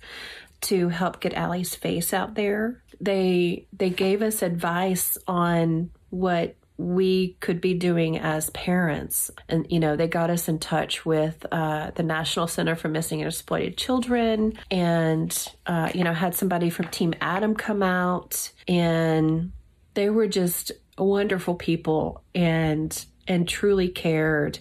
[0.62, 2.82] to help get Ali's face out there.
[3.00, 9.30] They they gave us advice on what we could be doing as parents.
[9.50, 13.20] And, you know, they got us in touch with uh, the National Center for Missing
[13.20, 18.50] and Exploited Children and, uh, you know, had somebody from Team Adam come out.
[18.66, 19.52] And
[19.92, 24.58] they were just wonderful people and, and truly cared.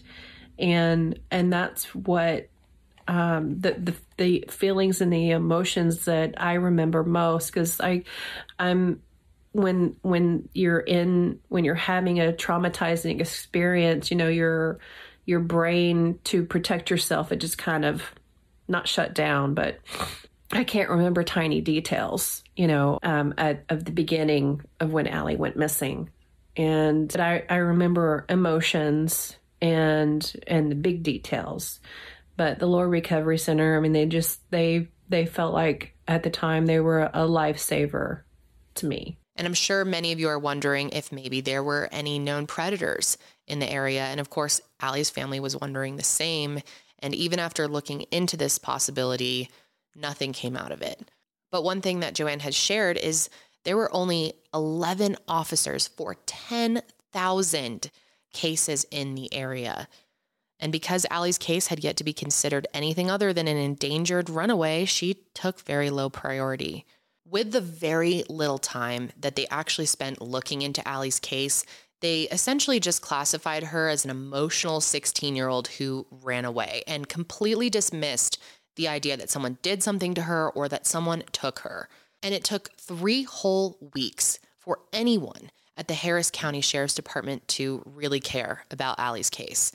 [0.57, 2.49] And, and that's what
[3.07, 8.03] um, the, the the feelings and the emotions that I remember most because I
[8.59, 9.01] I'm
[9.51, 14.79] when when you're in when you're having a traumatizing experience you know your
[15.25, 18.03] your brain to protect yourself it just kind of
[18.67, 19.79] not shut down but
[20.51, 25.37] i can't remember tiny details you know um, at, of the beginning of when Ali
[25.37, 26.09] went missing.
[26.57, 31.79] And I, I remember emotions and and the big details.
[32.35, 36.29] But the Laura recovery center i mean they just they they felt like at the
[36.29, 38.21] time they were a lifesaver
[38.75, 42.19] to me and I'm sure many of you are wondering if maybe there were any
[42.19, 44.03] known predators in the area.
[44.03, 46.59] And of course, Ali's family was wondering the same.
[46.99, 49.49] And even after looking into this possibility,
[49.95, 51.09] nothing came out of it.
[51.53, 53.29] But one thing that Jo Ann has shared is
[53.63, 57.91] there were only 11 officers for 10,000
[58.33, 59.87] cases in the area.
[60.59, 64.83] And because Ali's case had yet to be considered anything other than an endangered runaway,
[64.83, 66.85] she took very low priority.
[67.29, 71.63] With the very little time that they actually spent looking into Ali's case,
[72.01, 77.07] they essentially just classified her as an emotional 16 year old who ran away and
[77.07, 78.39] completely dismissed
[78.77, 81.89] the idea that someone did something to her or that someone took her.
[82.23, 87.83] And it took three whole weeks for anyone at the Harris County Sheriff's Department to
[87.85, 89.71] really care about Ali's case.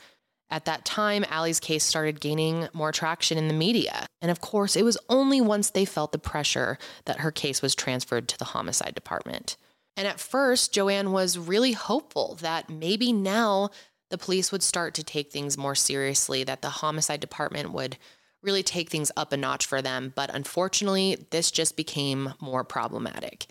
[0.50, 4.06] At that time, Ali's case started gaining more traction in the media.
[4.20, 7.74] And of course, it was only once they felt the pressure that her case was
[7.74, 9.56] transferred to the homicide department.
[9.96, 13.70] And at first, Jo Ann was really hopeful that maybe now
[14.10, 17.96] the police would start to take things more seriously, that the homicide department would
[18.42, 20.12] really take things up a notch for them.
[20.14, 23.46] But unfortunately, this just became more problematic.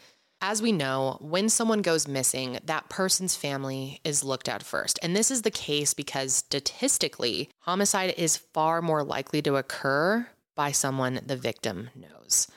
[0.45, 4.99] As we know, when someone goes missing, that person's family is looked at first.
[5.01, 10.73] And this is the case because statistically, homicide is far more likely to occur by
[10.73, 12.49] someone the victim knows.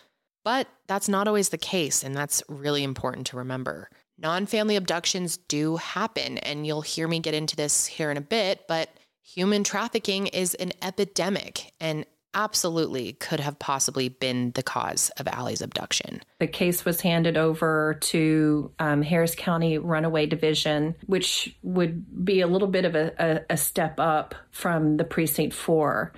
[0.42, 3.88] But that's not always the case, and that's really important to remember.
[4.18, 8.20] Non family abductions do happen, and you'll hear me get into this here in a
[8.20, 8.90] bit, but
[9.22, 12.04] human trafficking is an epidemic, and
[12.36, 16.22] absolutely could have possibly been the cause of Ali's abduction.
[16.38, 22.46] The case was handed over to um, Harris County Runaway Division, which would be a
[22.46, 26.12] little bit of a, a, a step up from the Precinct 4.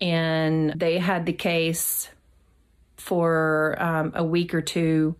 [0.00, 2.10] And they had the case
[2.96, 5.14] for um, a week or two,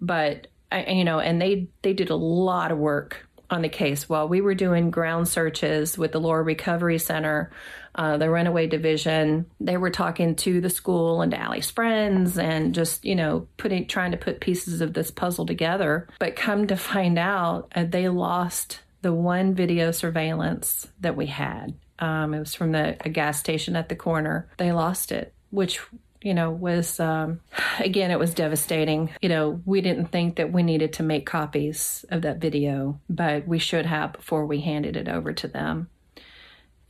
[0.00, 0.48] but
[0.86, 4.42] you know, and they they did a lot of work on the case while we
[4.42, 7.50] were doing ground searches with the Laura Recovery Center
[7.98, 9.44] uh, the runaway division.
[9.60, 13.88] They were talking to the school and to Ali's friends and just, you know, putting,
[13.88, 16.06] trying to put pieces of this puzzle together.
[16.20, 21.74] But come to find out, uh, they lost the one video surveillance that we had.
[21.98, 24.48] Um, it was from the a gas station at the corner.
[24.56, 25.80] They lost it, which
[26.22, 27.40] you know was um,
[27.80, 29.10] again it was devastating.
[29.20, 33.48] You know we didn't think that we needed to make copies of that video, but
[33.48, 35.88] we should have before we handed it over to them.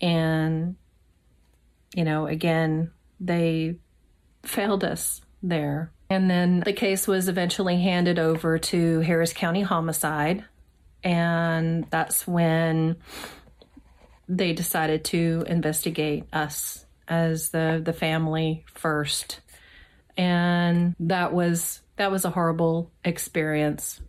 [0.01, 0.77] And,
[1.95, 3.77] you know, again, they
[4.45, 5.93] failed us there.
[6.11, 10.45] And then the case was eventually handed over to Harris County Homicide.
[11.05, 12.97] And that's when
[14.29, 19.41] they decided to investigate us as the, the family first.
[20.17, 24.01] And that was that was a horrible experience.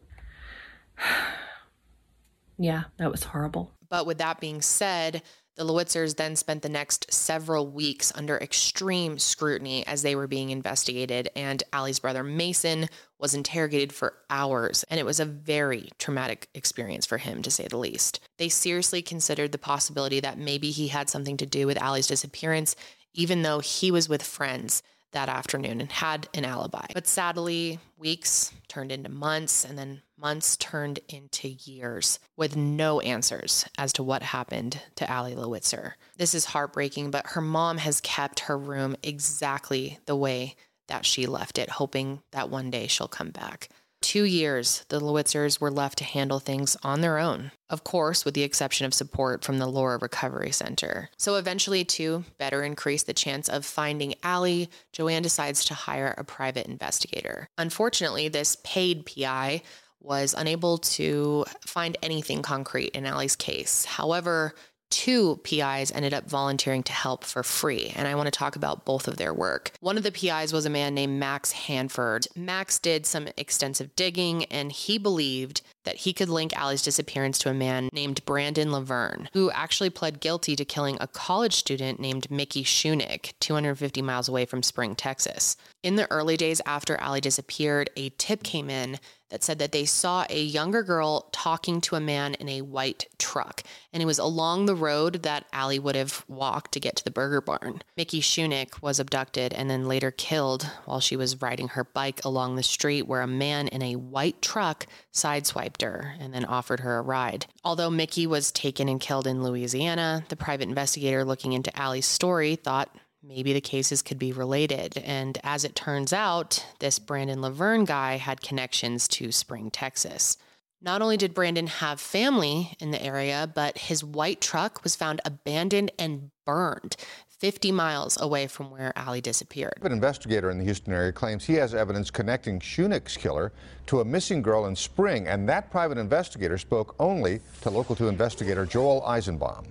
[2.58, 3.72] yeah, that was horrible.
[3.90, 5.24] But with that being said,
[5.60, 10.52] the Lowitzers then spent the next several weeks under extreme scrutiny as they were being
[10.52, 12.88] investigated, and Ali's brother Mason
[13.20, 17.68] was interrogated for hours, and it was a very traumatic experience for him, to say
[17.68, 18.22] the least.
[18.38, 22.78] They seriously considered the possibility that maybe he had something to do with Ali's disappearance,
[23.14, 26.86] even though he was with friends that afternoon and had an alibi.
[26.94, 33.66] But sadly, weeks turned into months and then months turned into years with no answers
[33.78, 35.96] as to what happened to Ali Lowitzer.
[36.18, 40.56] This is heartbreaking, but her mom has kept her room exactly the way
[40.88, 43.70] that she left it, hoping that one day she'll come back
[44.02, 48.34] two years, the Lowitzers were left to handle things on their own, of course, with
[48.34, 51.10] the exception of support from the Laura Recovery Center.
[51.18, 56.24] So eventually, to better increase the chance of finding Ali, Joanne decides to hire a
[56.24, 57.50] private investigator.
[57.58, 59.62] Unfortunately, this paid PI
[60.02, 63.84] was unable to find anything concrete in Ali's case.
[63.86, 64.54] However,
[64.90, 68.86] two PIs ended up volunteering to help for free, and I want to talk about
[68.86, 69.72] both of their work.
[69.80, 72.28] One of the PIs was a man named Max Hanford.
[72.36, 77.50] Max did some extensive digging, and he believed that he could link Ali's disappearance to
[77.50, 82.30] a man named Brandon Lavergne, who actually pled guilty to killing a college student named
[82.30, 85.58] Mickey Shunick, 250 miles away from Spring, Texas.
[85.82, 89.86] In the early days after Ali disappeared, a tip came in that said that they
[89.86, 93.64] saw a younger girl talking to a man in a white truck,
[93.94, 97.12] and it was along the road that Ali would have walked to get to the
[97.12, 97.82] burger barn.
[97.96, 102.56] Mickey Shunick was abducted and then later killed while she was riding her bike along
[102.56, 106.98] the street where a man in a white truck sideswiped her and then offered her
[106.98, 107.46] a ride.
[107.64, 112.56] Although Mickey was taken and killed in Louisiana, the private investigator looking into Ali's story
[112.56, 114.98] thought maybe the cases could be related.
[114.98, 120.38] And as it turns out, this Brandon Lavergne guy had connections to Spring, Texas.
[120.82, 125.20] Not only did Brandon have family in the area, but his white truck was found
[125.26, 126.96] abandoned and burned
[127.28, 129.80] 50 miles away from where Ali disappeared.
[129.82, 133.52] An investigator in the Houston area claims he has evidence connecting Shunick's killer
[133.88, 138.08] to a missing girl in Spring, and that private investigator spoke only to local 2
[138.08, 139.66] investigator Joel Eisenbaum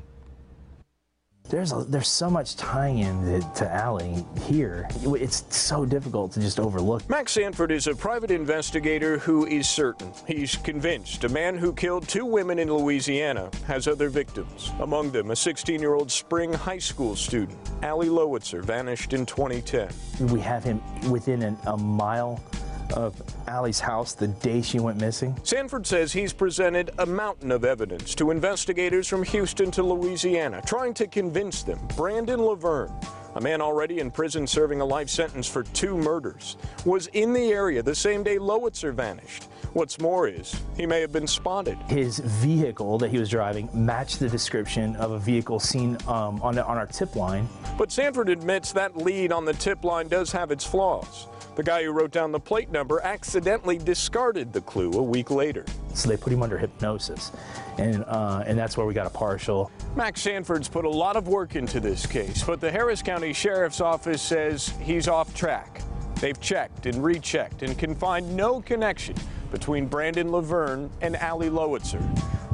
[1.48, 4.88] there's a, there's so much tying in to, to Ali here.
[5.02, 7.08] It's so difficult to just overlook.
[7.08, 10.12] Max Sanford is a private investigator who is certain.
[10.26, 14.72] He's convinced a man who killed two women in Louisiana has other victims.
[14.80, 19.88] Among them, a 16-year-old Spring High School student, Ali Lowitzer, vanished in 2010.
[20.28, 22.40] We have him within an, a mile
[22.92, 25.36] of Ali's house the day she went missing?
[25.42, 30.94] Sanford says he's presented a mountain of evidence to investigators from Houston to Louisiana, trying
[30.94, 32.94] to convince them Brandon Lavergne,
[33.34, 37.52] a man already in prison serving a life sentence for two murders, was in the
[37.52, 39.48] area the same day Lowitzer vanished.
[39.78, 41.78] What's more is, he may have been spotted.
[41.86, 46.58] His vehicle that he was driving matched the description of a vehicle seen um, on,
[46.58, 47.48] on our tip line.
[47.78, 51.28] But Sanford admits that lead on the tip line does have its flaws.
[51.54, 55.64] The guy who wrote down the plate number accidentally discarded the clue a week later.
[55.94, 57.30] So they put him under hypnosis,
[57.78, 59.70] and, uh, and that's where we got a partial.
[59.94, 63.80] Max Sanford's put a lot of work into this case, but the Harris County Sheriff's
[63.80, 65.82] Office says he's off track.
[66.20, 69.14] They've checked and rechecked and can find no connection
[69.52, 72.02] between Brandon Lavergne and Ali Lowitzer.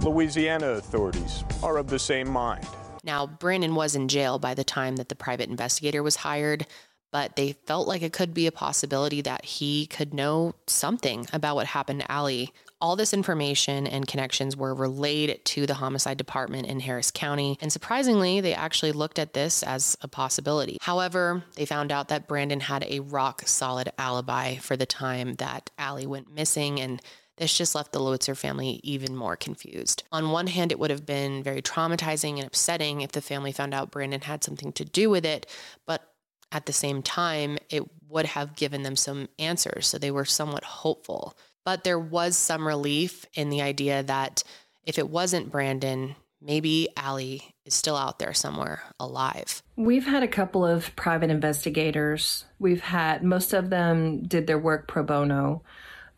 [0.03, 2.67] Louisiana authorities are of the same mind.
[3.05, 6.67] Now, Brandon was in jail by the time that the private investigator was hired,
[7.11, 11.57] but they felt like it could be a possibility that he could know something about
[11.57, 12.53] what happened to Ali.
[12.85, 17.73] All this information and connections were relayed to the homicide department in Harris County, and
[17.73, 20.77] surprisingly, they actually looked at this as a possibility.
[20.83, 25.71] However, they found out that Brandon had a rock solid alibi for the time that
[25.79, 27.01] Ali went missing, and
[27.39, 30.03] this just left the Lowitzer family even more confused.
[30.13, 33.73] On one hand, it would have been very traumatizing and upsetting if the family found
[33.73, 35.47] out Brandon had something to do with it,
[35.87, 36.13] but
[36.53, 39.87] at the same time, it would have given them some answers.
[39.87, 41.35] So they were somewhat hopeful.
[41.65, 44.45] But there was some relief in the idea that
[44.85, 49.63] if it wasn't Brandon, maybe Ali is still out there somewhere alive.
[49.77, 52.45] We've had a couple of private investigators.
[52.59, 55.63] We've had, most of them did their work pro bono.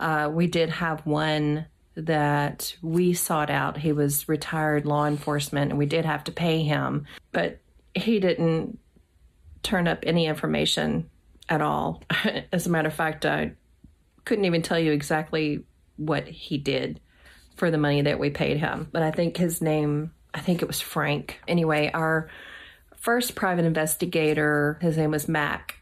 [0.00, 3.78] Uh, we did have one that we sought out.
[3.78, 7.60] He was retired law enforcement and we did have to pay him, but
[7.94, 8.78] he didn't
[9.62, 11.08] turn up any information
[11.48, 12.02] at all.
[12.52, 13.52] As a matter of fact, I
[14.26, 15.64] couldn't even tell you exactly
[15.96, 17.00] what he did
[17.56, 18.88] for the money that we paid him.
[18.92, 21.40] But I think his name, I think it was Frank.
[21.48, 22.28] Anyway, our
[22.98, 25.76] first private investigator, his name was Mac,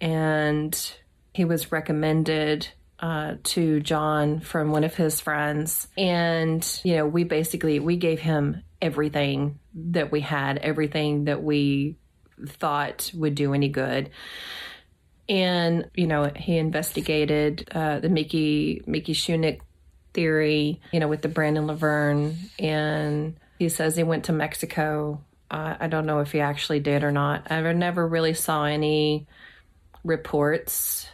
[0.00, 0.92] and
[1.34, 2.68] he was recommended
[3.00, 8.20] uh, to John from one of his friends, and you know, we basically we gave
[8.20, 11.96] him everything that we had, everything that we
[12.46, 14.10] thought would do any good.
[15.28, 19.60] And you know, he investigated uh, the Mickey Mickey Shunick
[20.14, 25.22] theory, you know, with the Brandon Lavergne, and he says he went to Mexico.
[25.50, 27.50] Uh, I don't know if he actually did or not.
[27.50, 29.26] I never really saw any
[30.04, 31.06] reports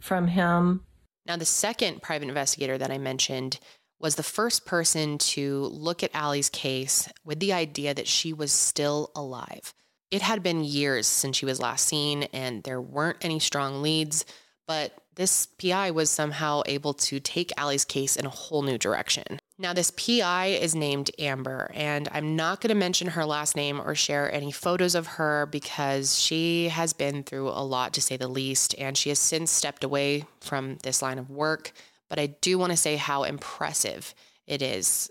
[0.00, 0.82] from him.
[1.26, 3.60] Now, the second private investigator that I mentioned
[4.00, 8.50] was the first person to look at Ali's case with the idea that she was
[8.50, 9.72] still alive.
[10.12, 14.26] It had been years since she was last seen, and there weren't any strong leads,
[14.66, 19.38] but this PI was somehow able to take Ali's case in a whole new direction.
[19.58, 23.80] Now, this PI is named Amber, and I'm not going to mention her last name
[23.80, 28.18] or share any photos of her because she has been through a lot, to say
[28.18, 31.72] the least, and she has since stepped away from this line of work.
[32.10, 34.14] But I do want to say how impressive
[34.46, 35.10] it is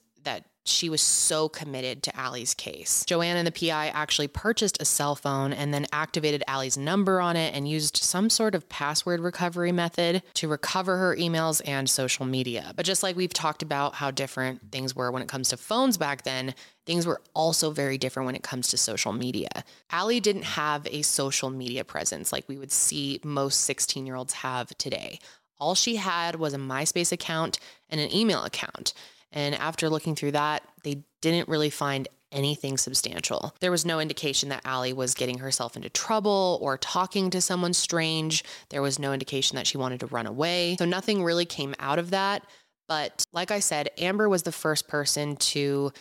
[0.63, 3.03] she was so committed to Ali's case.
[3.05, 7.19] Jo Ann and the PI actually purchased a cell phone and then activated Ali's number
[7.19, 11.89] on it and used some sort of password recovery method to recover her emails and
[11.89, 12.73] social media.
[12.75, 15.97] But just like we've talked about how different things were when it comes to phones
[15.97, 16.53] back then,
[16.85, 19.49] things were also very different when it comes to social media.
[19.91, 24.33] Ali didn't have a social media presence like we would see most 16 year olds
[24.33, 25.19] have today.
[25.59, 27.59] All she had was a MySpace account
[27.89, 28.93] and an email account.
[29.31, 33.53] And after looking through that, they didn't really find anything substantial.
[33.59, 37.73] There was no indication that Ali was getting herself into trouble or talking to someone
[37.73, 38.43] strange.
[38.69, 40.75] There was no indication that she wanted to run away.
[40.79, 42.45] So nothing really came out of that.
[42.87, 45.91] But like I said, Amber was the first person to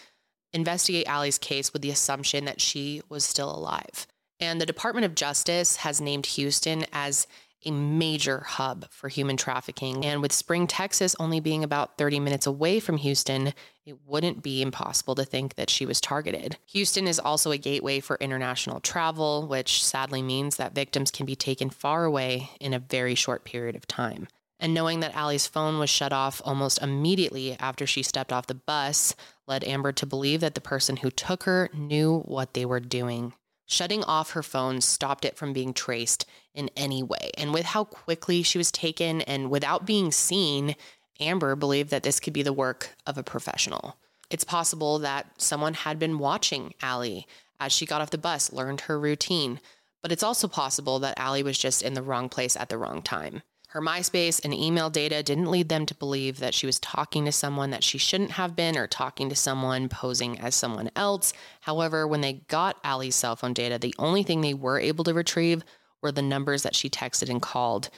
[0.53, 4.07] investigate Ali's case with the assumption that she was still alive.
[4.41, 7.27] And the Department of Justice has named Houston as
[7.65, 10.05] a major hub for human trafficking.
[10.05, 13.53] And with Spring, Texas only being about 30 minutes away from Houston,
[13.85, 16.57] it wouldn't be impossible to think that she was targeted.
[16.67, 21.37] Houston is also a gateway for international travel, which sadly means that victims can be
[21.37, 24.29] taken far away in a very short period of time.
[24.61, 28.55] And knowing that Ali's phone was shut off almost immediately after she stepped off the
[28.55, 29.15] bus
[29.47, 33.33] led Amber to believe that the person who took her knew what they were doing.
[33.71, 37.31] Shutting off her phone stopped it from being traced in any way.
[37.39, 40.75] And with how quickly she was taken and without being seen,
[41.21, 43.97] Amber believed that this could be the work of a professional.
[44.29, 47.29] It's possible that someone had been watching Ali
[47.61, 49.61] as she got off the bus, learned her routine,
[50.03, 53.03] but it's also possible that Ali was just in the wrong place at the wrong
[53.03, 53.43] time.
[53.71, 57.31] Her MySpace and email data didn't lead them to believe that she was talking to
[57.31, 61.33] someone that she shouldn't have been or talking to someone posing as someone else.
[61.61, 65.15] However, when they got Ali's cell phone data, the only thing they were able to
[65.15, 65.63] retrieve
[66.03, 67.91] were the numbers that she texted and called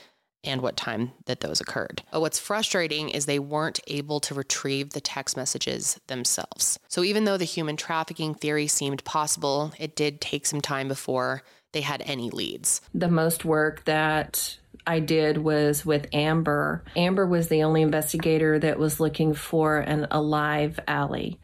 [0.44, 2.02] and what time that those occurred.
[2.12, 6.78] But what's frustrating is they weren't able to retrieve the text messages themselves.
[6.88, 11.44] So even though the human trafficking theory seemed possible, it did take some time before
[11.72, 12.82] they had any leads.
[12.92, 16.84] The most work that I did was with Amber.
[16.96, 21.38] Amber was the only investigator that was looking for an alive Ali.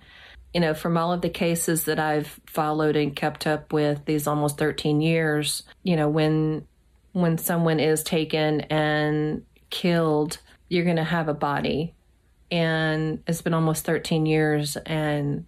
[0.55, 4.27] You know, from all of the cases that I've followed and kept up with these
[4.27, 6.67] almost 13 years, you know, when
[7.13, 11.95] when someone is taken and killed, you're going to have a body.
[12.51, 15.47] And it's been almost 13 years and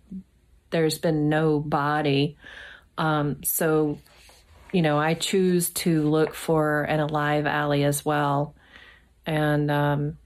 [0.70, 2.36] there's been no body.
[2.98, 3.98] Um, so
[4.72, 8.54] you know, I choose to look for an alive Ali as well.
[9.26, 10.18] And um,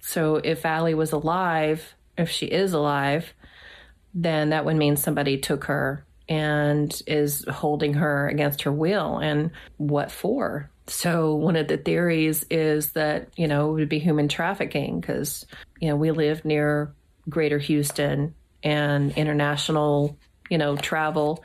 [0.00, 3.32] so if Ali was alive, if she is alive,
[4.14, 9.18] then that would mean somebody took her and is holding her against her will.
[9.18, 10.70] And what for?
[10.86, 15.46] So one of the theories is that, you know, it would be human trafficking because,
[15.80, 16.92] you know, we live near
[17.28, 20.16] greater Houston and international,
[20.50, 21.44] you know, travel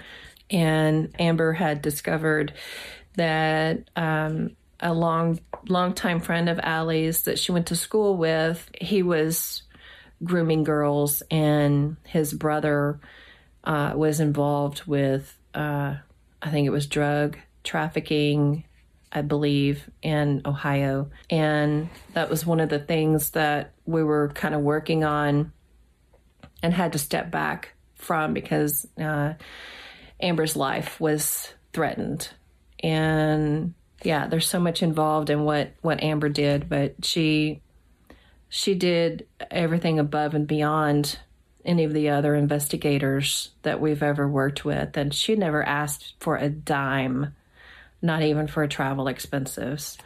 [0.54, 2.54] and Amber had discovered
[3.16, 9.04] that um, a long, long-time friend of Ali's that she went to school with, he
[9.04, 9.64] was
[10.24, 13.00] grooming girls, and his brother
[13.64, 15.96] uh, was involved with, uh,
[16.42, 18.66] I think it was drug trafficking,
[19.12, 21.10] I believe, in Ohio.
[21.30, 25.52] And that was one of the things that we were kind of working on
[26.62, 29.34] and had to step back from because uh,
[30.24, 32.30] Amber's life was threatened.
[32.82, 37.62] And yeah, there's so much involved in what, what Amber did, but she
[38.50, 41.18] she did everything above and beyond
[41.66, 44.96] any of the other investigators that we've ever worked with.
[44.96, 47.34] And she never asked for a dime,
[48.00, 49.98] not even for travel expenses.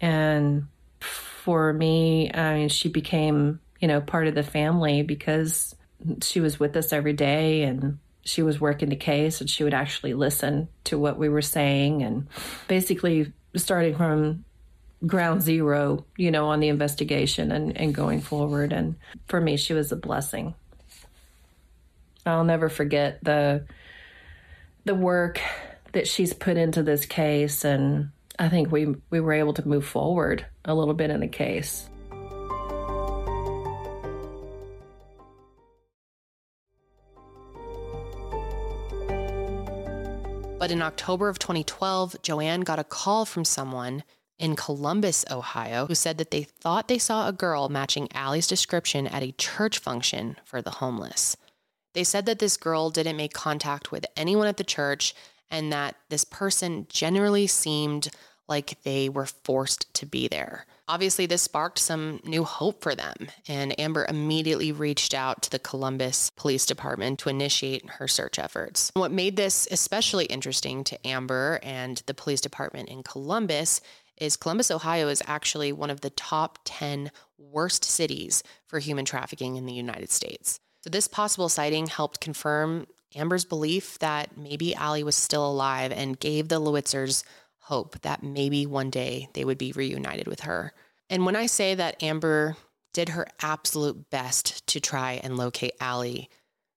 [0.00, 0.66] And
[0.98, 5.76] for me, I mean, she became, you know, part of the family because
[6.22, 9.74] she was with us every day and she was working the case and she would
[9.74, 12.26] actually listen to what we were saying and
[12.68, 14.44] basically starting from
[15.06, 18.72] ground zero, you know, on the investigation and, and going forward.
[18.72, 18.96] And
[19.26, 20.54] for me, she was a blessing.
[22.26, 23.64] I'll never forget the
[24.84, 25.40] the work
[25.92, 29.86] that she's put into this case and I think we we were able to move
[29.86, 31.88] forward a little bit in the case.
[40.66, 44.02] But in October of 2012, Jo Ann got a call from someone
[44.36, 49.06] in Columbus, Ohio, who said that they thought they saw a girl matching Ali's description
[49.06, 51.36] at a church function for the homeless.
[51.94, 55.14] They said that this girl didn't make contact with anyone at the church
[55.52, 58.08] and that this person generally seemed
[58.48, 60.66] like they were forced to be there.
[60.88, 63.14] Obviously, this sparked some new hope for them,
[63.48, 68.92] and Amber immediately reached out to the Columbus Police Department to initiate her search efforts.
[68.94, 73.80] What made this especially interesting to Amber and the police department in Columbus
[74.16, 79.56] is Columbus, Ohio is actually one of the top 10 worst cities for human trafficking
[79.56, 80.60] in the United States.
[80.82, 86.20] So, this possible sighting helped confirm Amber's belief that maybe Ali was still alive and
[86.20, 87.24] gave the Lowitzers
[87.66, 90.72] hope that maybe one day they would be reunited with her.
[91.10, 92.56] And when I say that Amber
[92.94, 96.30] did her absolute best to try and locate Ali,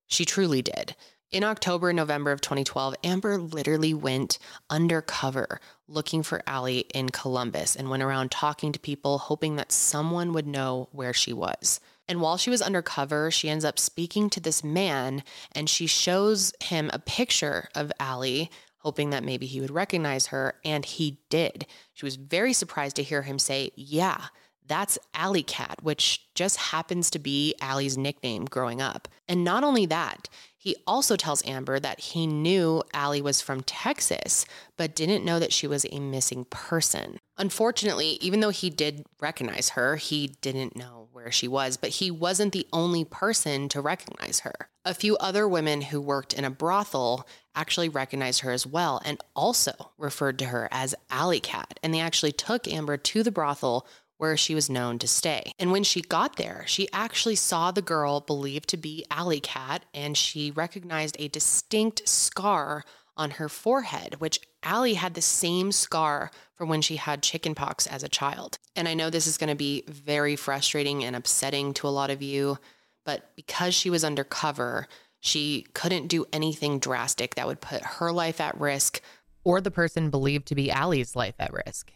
[0.07, 0.95] she truly did.
[1.31, 4.39] In October, and November of 2012, Amber literally went
[4.71, 10.33] undercover looking for Ali in Columbus and went around talking to people, hoping that someone
[10.33, 11.79] would know where she was.
[12.07, 15.21] And while she was undercover, she ends up speaking to this man
[15.51, 18.49] and she shows him a picture of Ali,
[18.89, 20.55] hoping that maybe he would recognize her.
[20.65, 21.67] And he did.
[21.93, 24.19] She was very surprised to hear him say, Yeah,
[24.65, 29.07] that's Alley Cat, which just happens to be Ali's nickname growing up.
[29.27, 30.27] And not only that,
[30.57, 35.53] he also tells Amber that he knew Ali was from Texas, but didn't know that
[35.53, 37.19] she was a missing person.
[37.37, 42.09] Unfortunately, even though he did recognize her, he didn't know where she was, but he
[42.09, 44.69] wasn't the only person to recognize her.
[44.83, 47.27] A few other women who worked in a brothel
[47.59, 51.77] actually recognized her as well and also referred to her as Alley Cat.
[51.83, 53.85] And they actually took Amber to the brothel
[54.17, 55.51] where she was known to stay.
[55.59, 59.83] And when she got there, she actually saw the girl believed to be Alley Cat
[59.93, 62.83] and she recognized a distinct scar
[63.17, 68.03] on her forehead, which Ali had the same scar from when she had chickenpox as
[68.03, 68.57] a child.
[68.75, 72.09] And I know this is going to be very frustrating and upsetting to a lot
[72.09, 72.57] of you,
[73.05, 74.87] but because she was undercover,
[75.19, 79.01] she couldn't do anything drastic that would put her life at risk
[79.43, 81.91] or the person believed to be Ali's life at risk.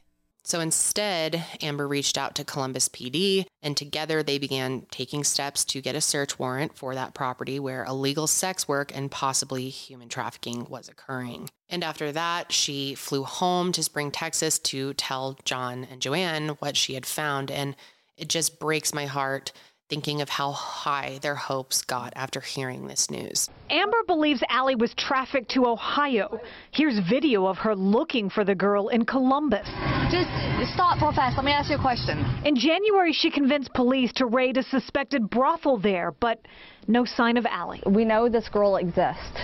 [0.45, 5.79] So instead, Amber reached out to Columbus PD, and together they began taking steps to
[5.79, 10.65] get a search warrant for that property where illegal sex work and possibly human trafficking
[10.69, 11.49] was occurring.
[11.69, 16.49] And after that, she flew home to Spring, Texas to tell John and Jo Ann
[16.59, 17.49] what she had found.
[17.49, 17.77] And
[18.17, 19.53] it just breaks my heart
[19.93, 23.47] thinking of how high their hopes got after hearing this news.
[23.69, 26.39] Amber believes Ali was trafficked to Ohio.
[26.71, 29.67] Here's video of her looking for the girl in Columbus.
[30.09, 30.31] Just
[30.73, 31.37] stop real fast.
[31.37, 32.25] Let me ask you a question.
[32.43, 36.39] In January, she convinced police to raid a suspected brothel there, but
[36.87, 37.81] no sign of Ali.
[37.85, 39.39] We know this girl exists.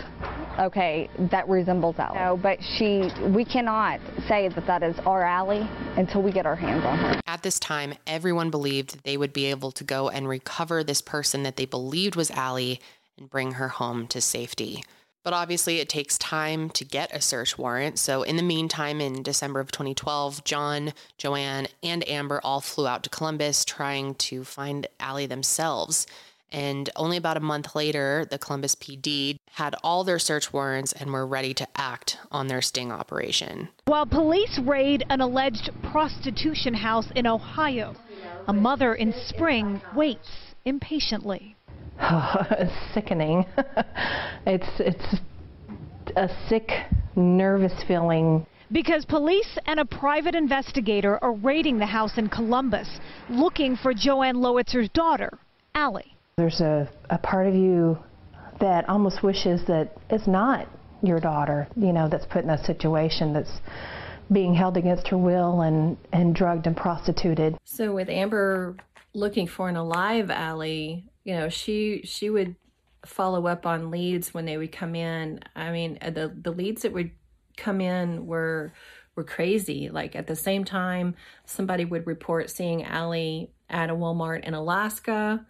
[0.59, 2.17] Okay, that resembles Ali.
[2.17, 6.55] No, but she, we cannot say that that is our Ali until we get our
[6.55, 7.21] hands on her.
[7.27, 11.43] At this time, everyone believed they would be able to go and recover this person
[11.43, 12.81] that they believed was Ali
[13.17, 14.83] and bring her home to safety.
[15.23, 17.99] But obviously, it takes time to get a search warrant.
[17.99, 22.87] So, in the meantime, in December of 2012, John, Jo Ann, and Amber all flew
[22.87, 26.07] out to Columbus trying to find Ali themselves.
[26.51, 31.11] And only about a month later, the Columbus PD had all their search warrants and
[31.11, 33.69] were ready to act on their sting operation.
[33.85, 37.95] While police raid an alleged prostitution house in Ohio,
[38.47, 40.29] a mother in Spring waits
[40.65, 41.55] impatiently.
[42.01, 43.45] it's sickening.
[44.45, 45.15] it's it's
[46.15, 46.71] a sick,
[47.15, 48.45] nervous feeling.
[48.71, 54.23] because police and a private investigator are raiding the house in Columbus looking for Jo
[54.23, 55.37] Ann Lowitzer's daughter,
[55.75, 56.15] Ali.
[56.39, 57.99] There's a, a part of you
[58.61, 60.69] that almost wishes that it's not
[61.03, 63.59] your daughter, you know, that's put in a situation that's
[64.31, 67.57] being held against her will and, and drugged and prostituted.
[67.65, 68.77] So with Amber
[69.13, 72.55] looking for an alive Ali, you know, she she would
[73.05, 75.41] follow up on leads when they would come in.
[75.57, 77.11] I mean, uh, the the leads that would
[77.57, 78.71] come in were
[79.15, 79.89] were crazy.
[79.89, 81.15] Like at the same time,
[81.45, 85.45] somebody would report seeing Ali at a Walmart in Alaska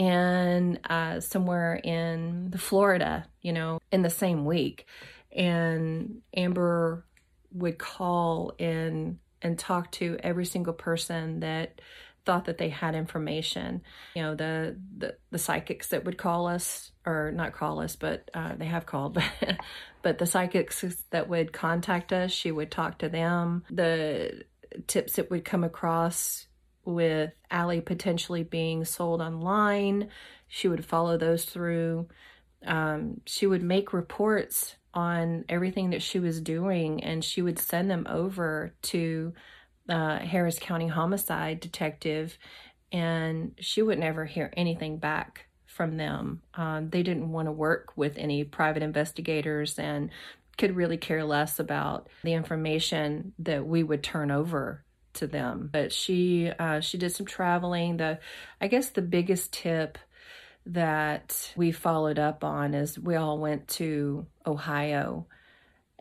[0.00, 4.86] and uh, somewhere in the Florida, you know, in the same week.
[5.30, 7.04] And Amber
[7.52, 11.82] would call and and talk to every single person that
[12.24, 13.82] thought that they had information.
[14.14, 18.30] You know, the the, the psychics that would call us, or not call us, but
[18.32, 19.22] uh, they have called,
[20.02, 23.64] but the psychics that would contact us, she would talk to them.
[23.70, 24.44] The
[24.86, 26.46] tips that would come across
[26.84, 30.08] with Ali potentially being sold online,
[30.48, 32.08] she would follow those through.
[32.66, 37.90] Um, she would make reports on everything that she was doing and she would send
[37.90, 39.32] them over to
[39.88, 42.36] uh, Harris County homicide detective
[42.92, 46.42] and she would never hear anything back from them.
[46.54, 50.10] Um, they didn't want to work with any private investigators and
[50.58, 54.84] could really care less about the information that we would turn over
[55.14, 55.68] to them.
[55.72, 57.98] But she uh, she did some traveling.
[57.98, 58.18] The
[58.60, 59.98] I guess the biggest tip
[60.66, 65.26] that we followed up on is we all went to Ohio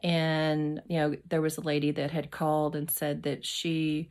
[0.03, 4.09] and you know there was a lady that had called and said that she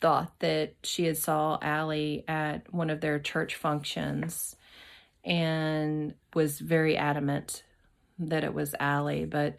[0.00, 4.54] thought that she had saw Ali at one of their church functions
[5.24, 7.64] and was very adamant
[8.18, 9.56] that it was Ali but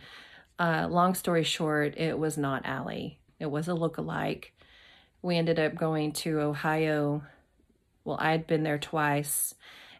[0.60, 4.54] uh, long story short it was not Ali it was a look-alike
[5.28, 7.22] we ended up going to Ohio
[8.04, 9.54] well I'd been there twice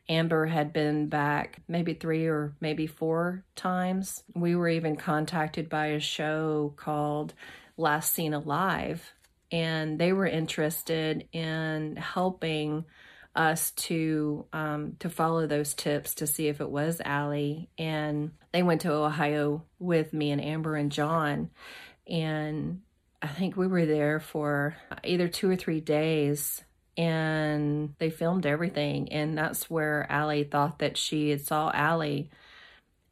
[0.10, 4.24] Amber had been back maybe three or maybe four times.
[4.34, 7.34] We were even contacted by a show called
[7.76, 9.12] Last Seen Alive,
[9.52, 12.86] and they were interested in helping
[13.36, 17.70] us to um, to follow those tips to see if it was Ali.
[17.78, 21.50] And they went to Ohio with me and Amber and John,
[22.08, 22.82] and
[23.22, 26.64] I think we were there for either two or three days
[26.96, 32.30] and they filmed everything and that's where Ali thought that she had saw Ali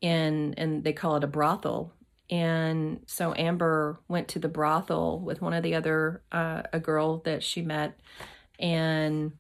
[0.02, 1.94] in and they call it a brothel.
[2.30, 7.20] And so Amber went to the brothel with one of the other uh, a girl
[7.26, 8.00] that she met
[8.60, 9.34] and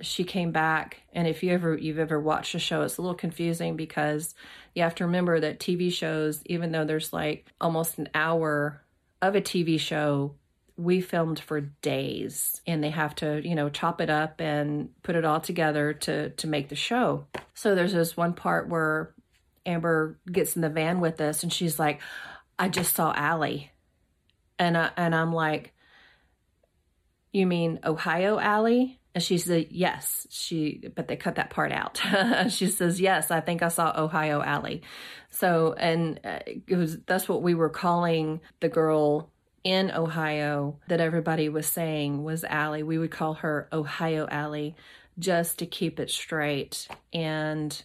[0.00, 1.02] she came back.
[1.12, 4.34] And if you ever you've ever watched a show it's a little confusing because
[4.74, 8.82] you have to remember that TV shows even though there's like almost an hour
[9.22, 10.34] of a TV show
[10.76, 15.14] we filmed for days and they have to you know chop it up and put
[15.14, 17.26] it all together to to make the show.
[17.54, 19.14] So there's this one part where
[19.64, 22.00] amber gets in the van with us and she's like
[22.58, 23.70] i just saw Ali.
[24.58, 25.72] And I, and i'm like
[27.32, 32.00] you mean ohio Ali and she said yes she but they cut that part out
[32.50, 34.82] she says yes i think i saw ohio Ali.
[35.30, 39.32] so and uh, it was that's what we were calling the girl
[39.64, 42.82] in Ohio that everybody was saying was Ali.
[42.82, 44.74] We would call her Ohio Ali
[45.18, 46.88] just to keep it straight.
[47.12, 47.82] And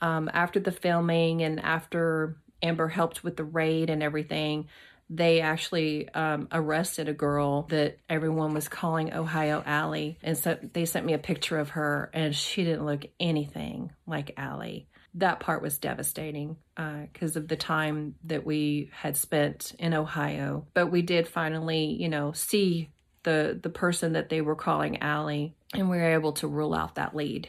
[0.00, 4.68] um, after the filming and after Amber helped with the raid and everything,
[5.08, 10.18] they actually um, arrested a girl that everyone was calling Ohio Ali.
[10.22, 14.32] And so they sent me a picture of her, and she didn't look anything like
[14.36, 19.94] Ali that part was devastating because uh, of the time that we had spent in
[19.94, 20.66] Ohio.
[20.74, 22.90] But we did finally, you know, see
[23.22, 26.94] the the person that they were calling Ali, and we were able to rule out
[26.94, 27.48] that lead.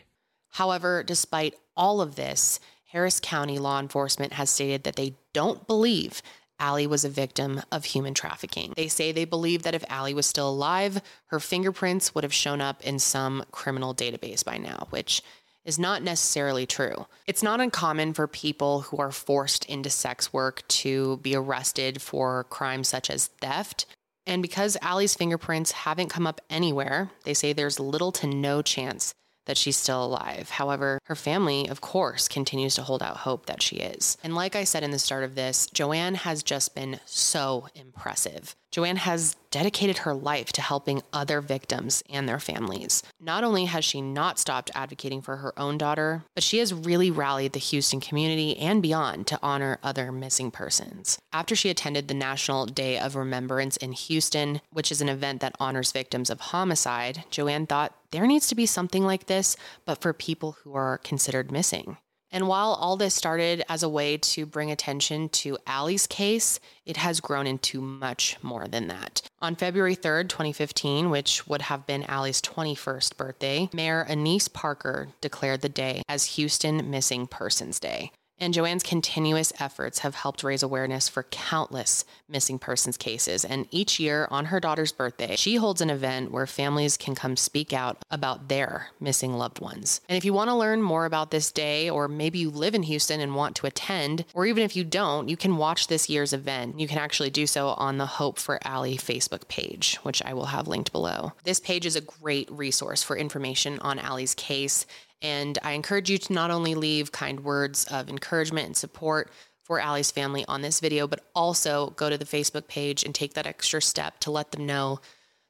[0.50, 6.22] However, despite all of this, Harris County law enforcement has stated that they don't believe
[6.60, 8.74] Ali was a victim of human trafficking.
[8.76, 12.62] They say they believe that if Ali was still alive, her fingerprints would have shown
[12.62, 15.22] up in some criminal database by now, which
[15.66, 17.06] is not necessarily true.
[17.28, 22.46] It's not uncommon for people who are forced into sex work to be arrested for
[22.46, 23.86] crimes such as theft.
[24.26, 29.14] And because Ali's fingerprints haven't come up anywhere, they say there's little to no chance
[29.48, 30.52] that she's still alive.
[30.52, 34.18] However, her family, of course, continues to hold out hope that she is.
[34.24, 37.68] And like I said in the start of this, Jo Ann has just been so
[37.76, 38.56] impressive.
[38.72, 43.02] Jo Ann has dedicated her life to helping other victims and their families.
[43.20, 47.10] Not only has she not stopped advocating for her own daughter, but she has really
[47.10, 51.18] rallied the Houston community and beyond to honor other missing persons.
[51.32, 55.56] After she attended the National Day of Remembrance in Houston, which is an event that
[55.60, 59.56] honors victims of homicide, Jo Ann thought there needs to be something like this,
[59.86, 61.98] but for people who are considered missing.
[62.32, 66.98] And while all this started as a way to bring attention to Ali's case, it
[66.98, 69.22] has grown into much more than that.
[69.42, 75.62] On February 3rd, 2015, which would have been Ali's 21st birthday, Mayor Annise Parker declared
[75.62, 78.12] the day as Houston Missing Persons Day.
[78.40, 83.44] And Jo Ann's continuous efforts have helped raise awareness for countless missing persons cases.
[83.44, 87.36] And each year on her daughter's birthday, she holds an event where families can come
[87.36, 90.02] speak out about their missing loved ones.
[90.08, 92.84] And if you want to learn more about this day, or maybe you live in
[92.84, 96.34] Houston and want to attend, or even if you don't, you can watch this year's
[96.34, 96.80] event.
[96.80, 100.46] You can actually do so on the Hope for Ali Facebook page, which I will
[100.46, 101.34] have linked below.
[101.44, 104.86] This page is a great resource for information on Ali's case
[105.22, 109.32] and I encourage you to not only leave kind words of encouragement and support
[109.64, 113.34] for Ali's family on this video, but also go to the Facebook page and take
[113.34, 115.00] that extra step to let them know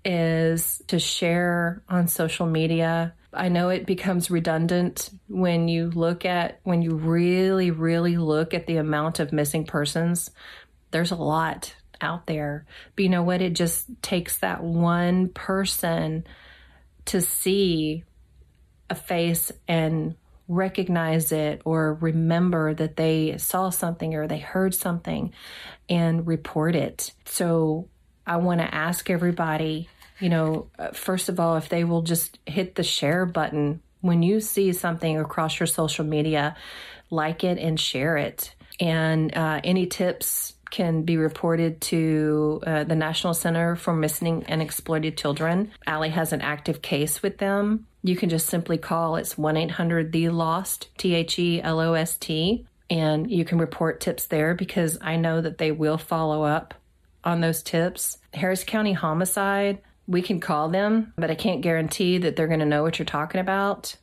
[0.05, 6.61] is to share on social media I know it becomes redundant when you look at,
[6.63, 10.31] when you really, really look at the amount of missing persons.
[10.91, 12.67] There's a lot out there.
[12.95, 13.43] But you know what?
[13.43, 16.25] It just takes that one person
[17.07, 18.05] to see
[18.91, 20.15] a face and
[20.47, 25.33] recognize it or remember that they saw something or they heard something
[25.89, 27.13] and report it.
[27.25, 27.89] So
[28.27, 29.89] I want to ask everybody
[30.21, 34.23] you know, uh, first of all, if they will just hit the share button when
[34.23, 36.57] you see something across your social media,
[37.11, 38.55] like it and share it.
[38.81, 44.61] And uh, any tips can be reported to uh, the National Center for Missing and
[44.61, 45.71] Exploited Children.
[45.87, 47.87] Ali has an active case with them.
[48.03, 49.17] You can just simply call.
[49.17, 52.67] It's 1 800 The Lost, T H E L O S T.
[52.91, 56.75] And you can report tips there because I know that they will follow up
[57.23, 58.19] on those tips.
[58.35, 62.67] Harris County Homicide we can call them, but I can't guarantee that they're going to
[62.67, 63.97] know what you're talking about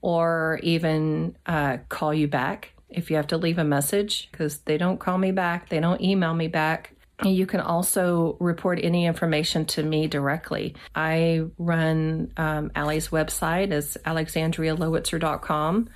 [0.00, 4.78] or even uh, call you back if you have to leave a message because they
[4.78, 6.92] don't call me back, they don't email me back.
[7.24, 10.74] You can also report any information to me directly.
[10.94, 15.88] I run um, Ali's website as alexandrialowitzer.com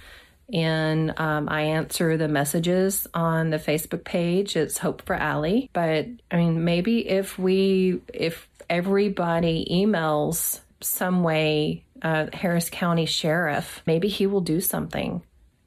[0.52, 4.56] and um, I answer the messages on the Facebook page.
[4.56, 5.70] It's Hope for Ali.
[5.72, 13.82] But I mean, maybe if we, if everybody emails some way uh, Harris County Sheriff,
[13.86, 15.22] maybe he will do something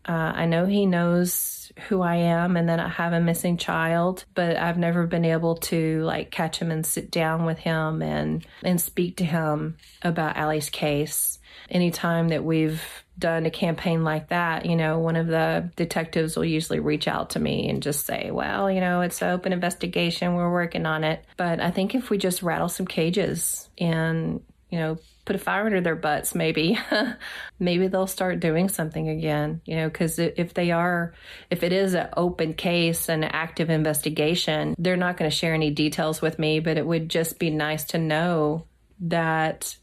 [0.06, 4.26] Uh, I know he knows who I am and that I have a missing child,
[4.36, 8.46] but I've never been able to like catch him and sit down with him and
[8.64, 11.40] and speak to him about Ali's case.
[11.70, 16.46] Anytime that we've done a campaign like that, you know, one of the detectives will
[16.46, 20.36] usually reach out to me and just say, well, you know, it's an open investigation.
[20.36, 21.24] We're working on it.
[21.38, 25.66] But I think if we just rattle some cages and, you know, put a fire
[25.66, 26.78] under their butts, maybe,
[27.60, 31.14] maybe they'll start doing something again, you know, because if they are,
[31.50, 35.70] if it is an open case and active investigation, they're not going to share any
[35.70, 38.66] details with me, but it would just be nice to know
[39.00, 39.78] that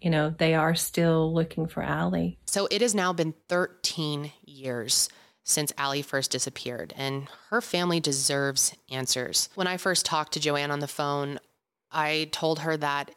[0.00, 2.38] you know, they are still looking for Ali.
[2.46, 5.08] So it has now been 13 years
[5.44, 9.48] since Ali first disappeared, and her family deserves answers.
[9.54, 11.38] When I first talked to Jo Ann on the phone,
[11.90, 13.12] I told her that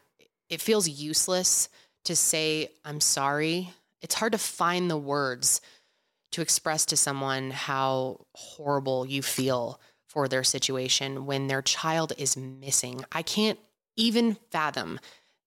[0.48, 1.70] it feels useless
[2.06, 3.72] to say, I'm sorry.
[4.02, 5.60] It's hard to find the words
[6.32, 12.38] to express to someone how horrible you feel for their situation when their child is
[12.38, 13.04] missing.
[13.12, 13.60] I can't
[13.96, 15.00] even fathom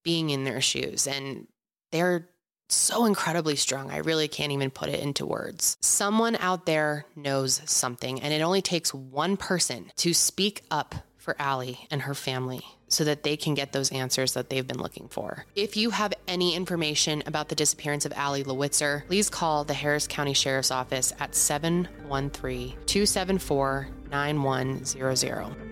[0.03, 1.07] being in their shoes.
[1.07, 1.47] And
[1.91, 2.29] they're
[2.69, 3.91] so incredibly strong.
[3.91, 5.77] I really can't even put it into words.
[5.81, 11.41] Someone out there knows something, and it only takes one person to speak up for
[11.41, 15.09] Ali and her family so that they can get those answers that they've been looking
[15.09, 15.47] for.
[15.55, 20.07] If you have any information about the disappearance of Ali Lowitzer, please call the Harris
[20.07, 25.72] County Sheriff's Office at 713 274 9100.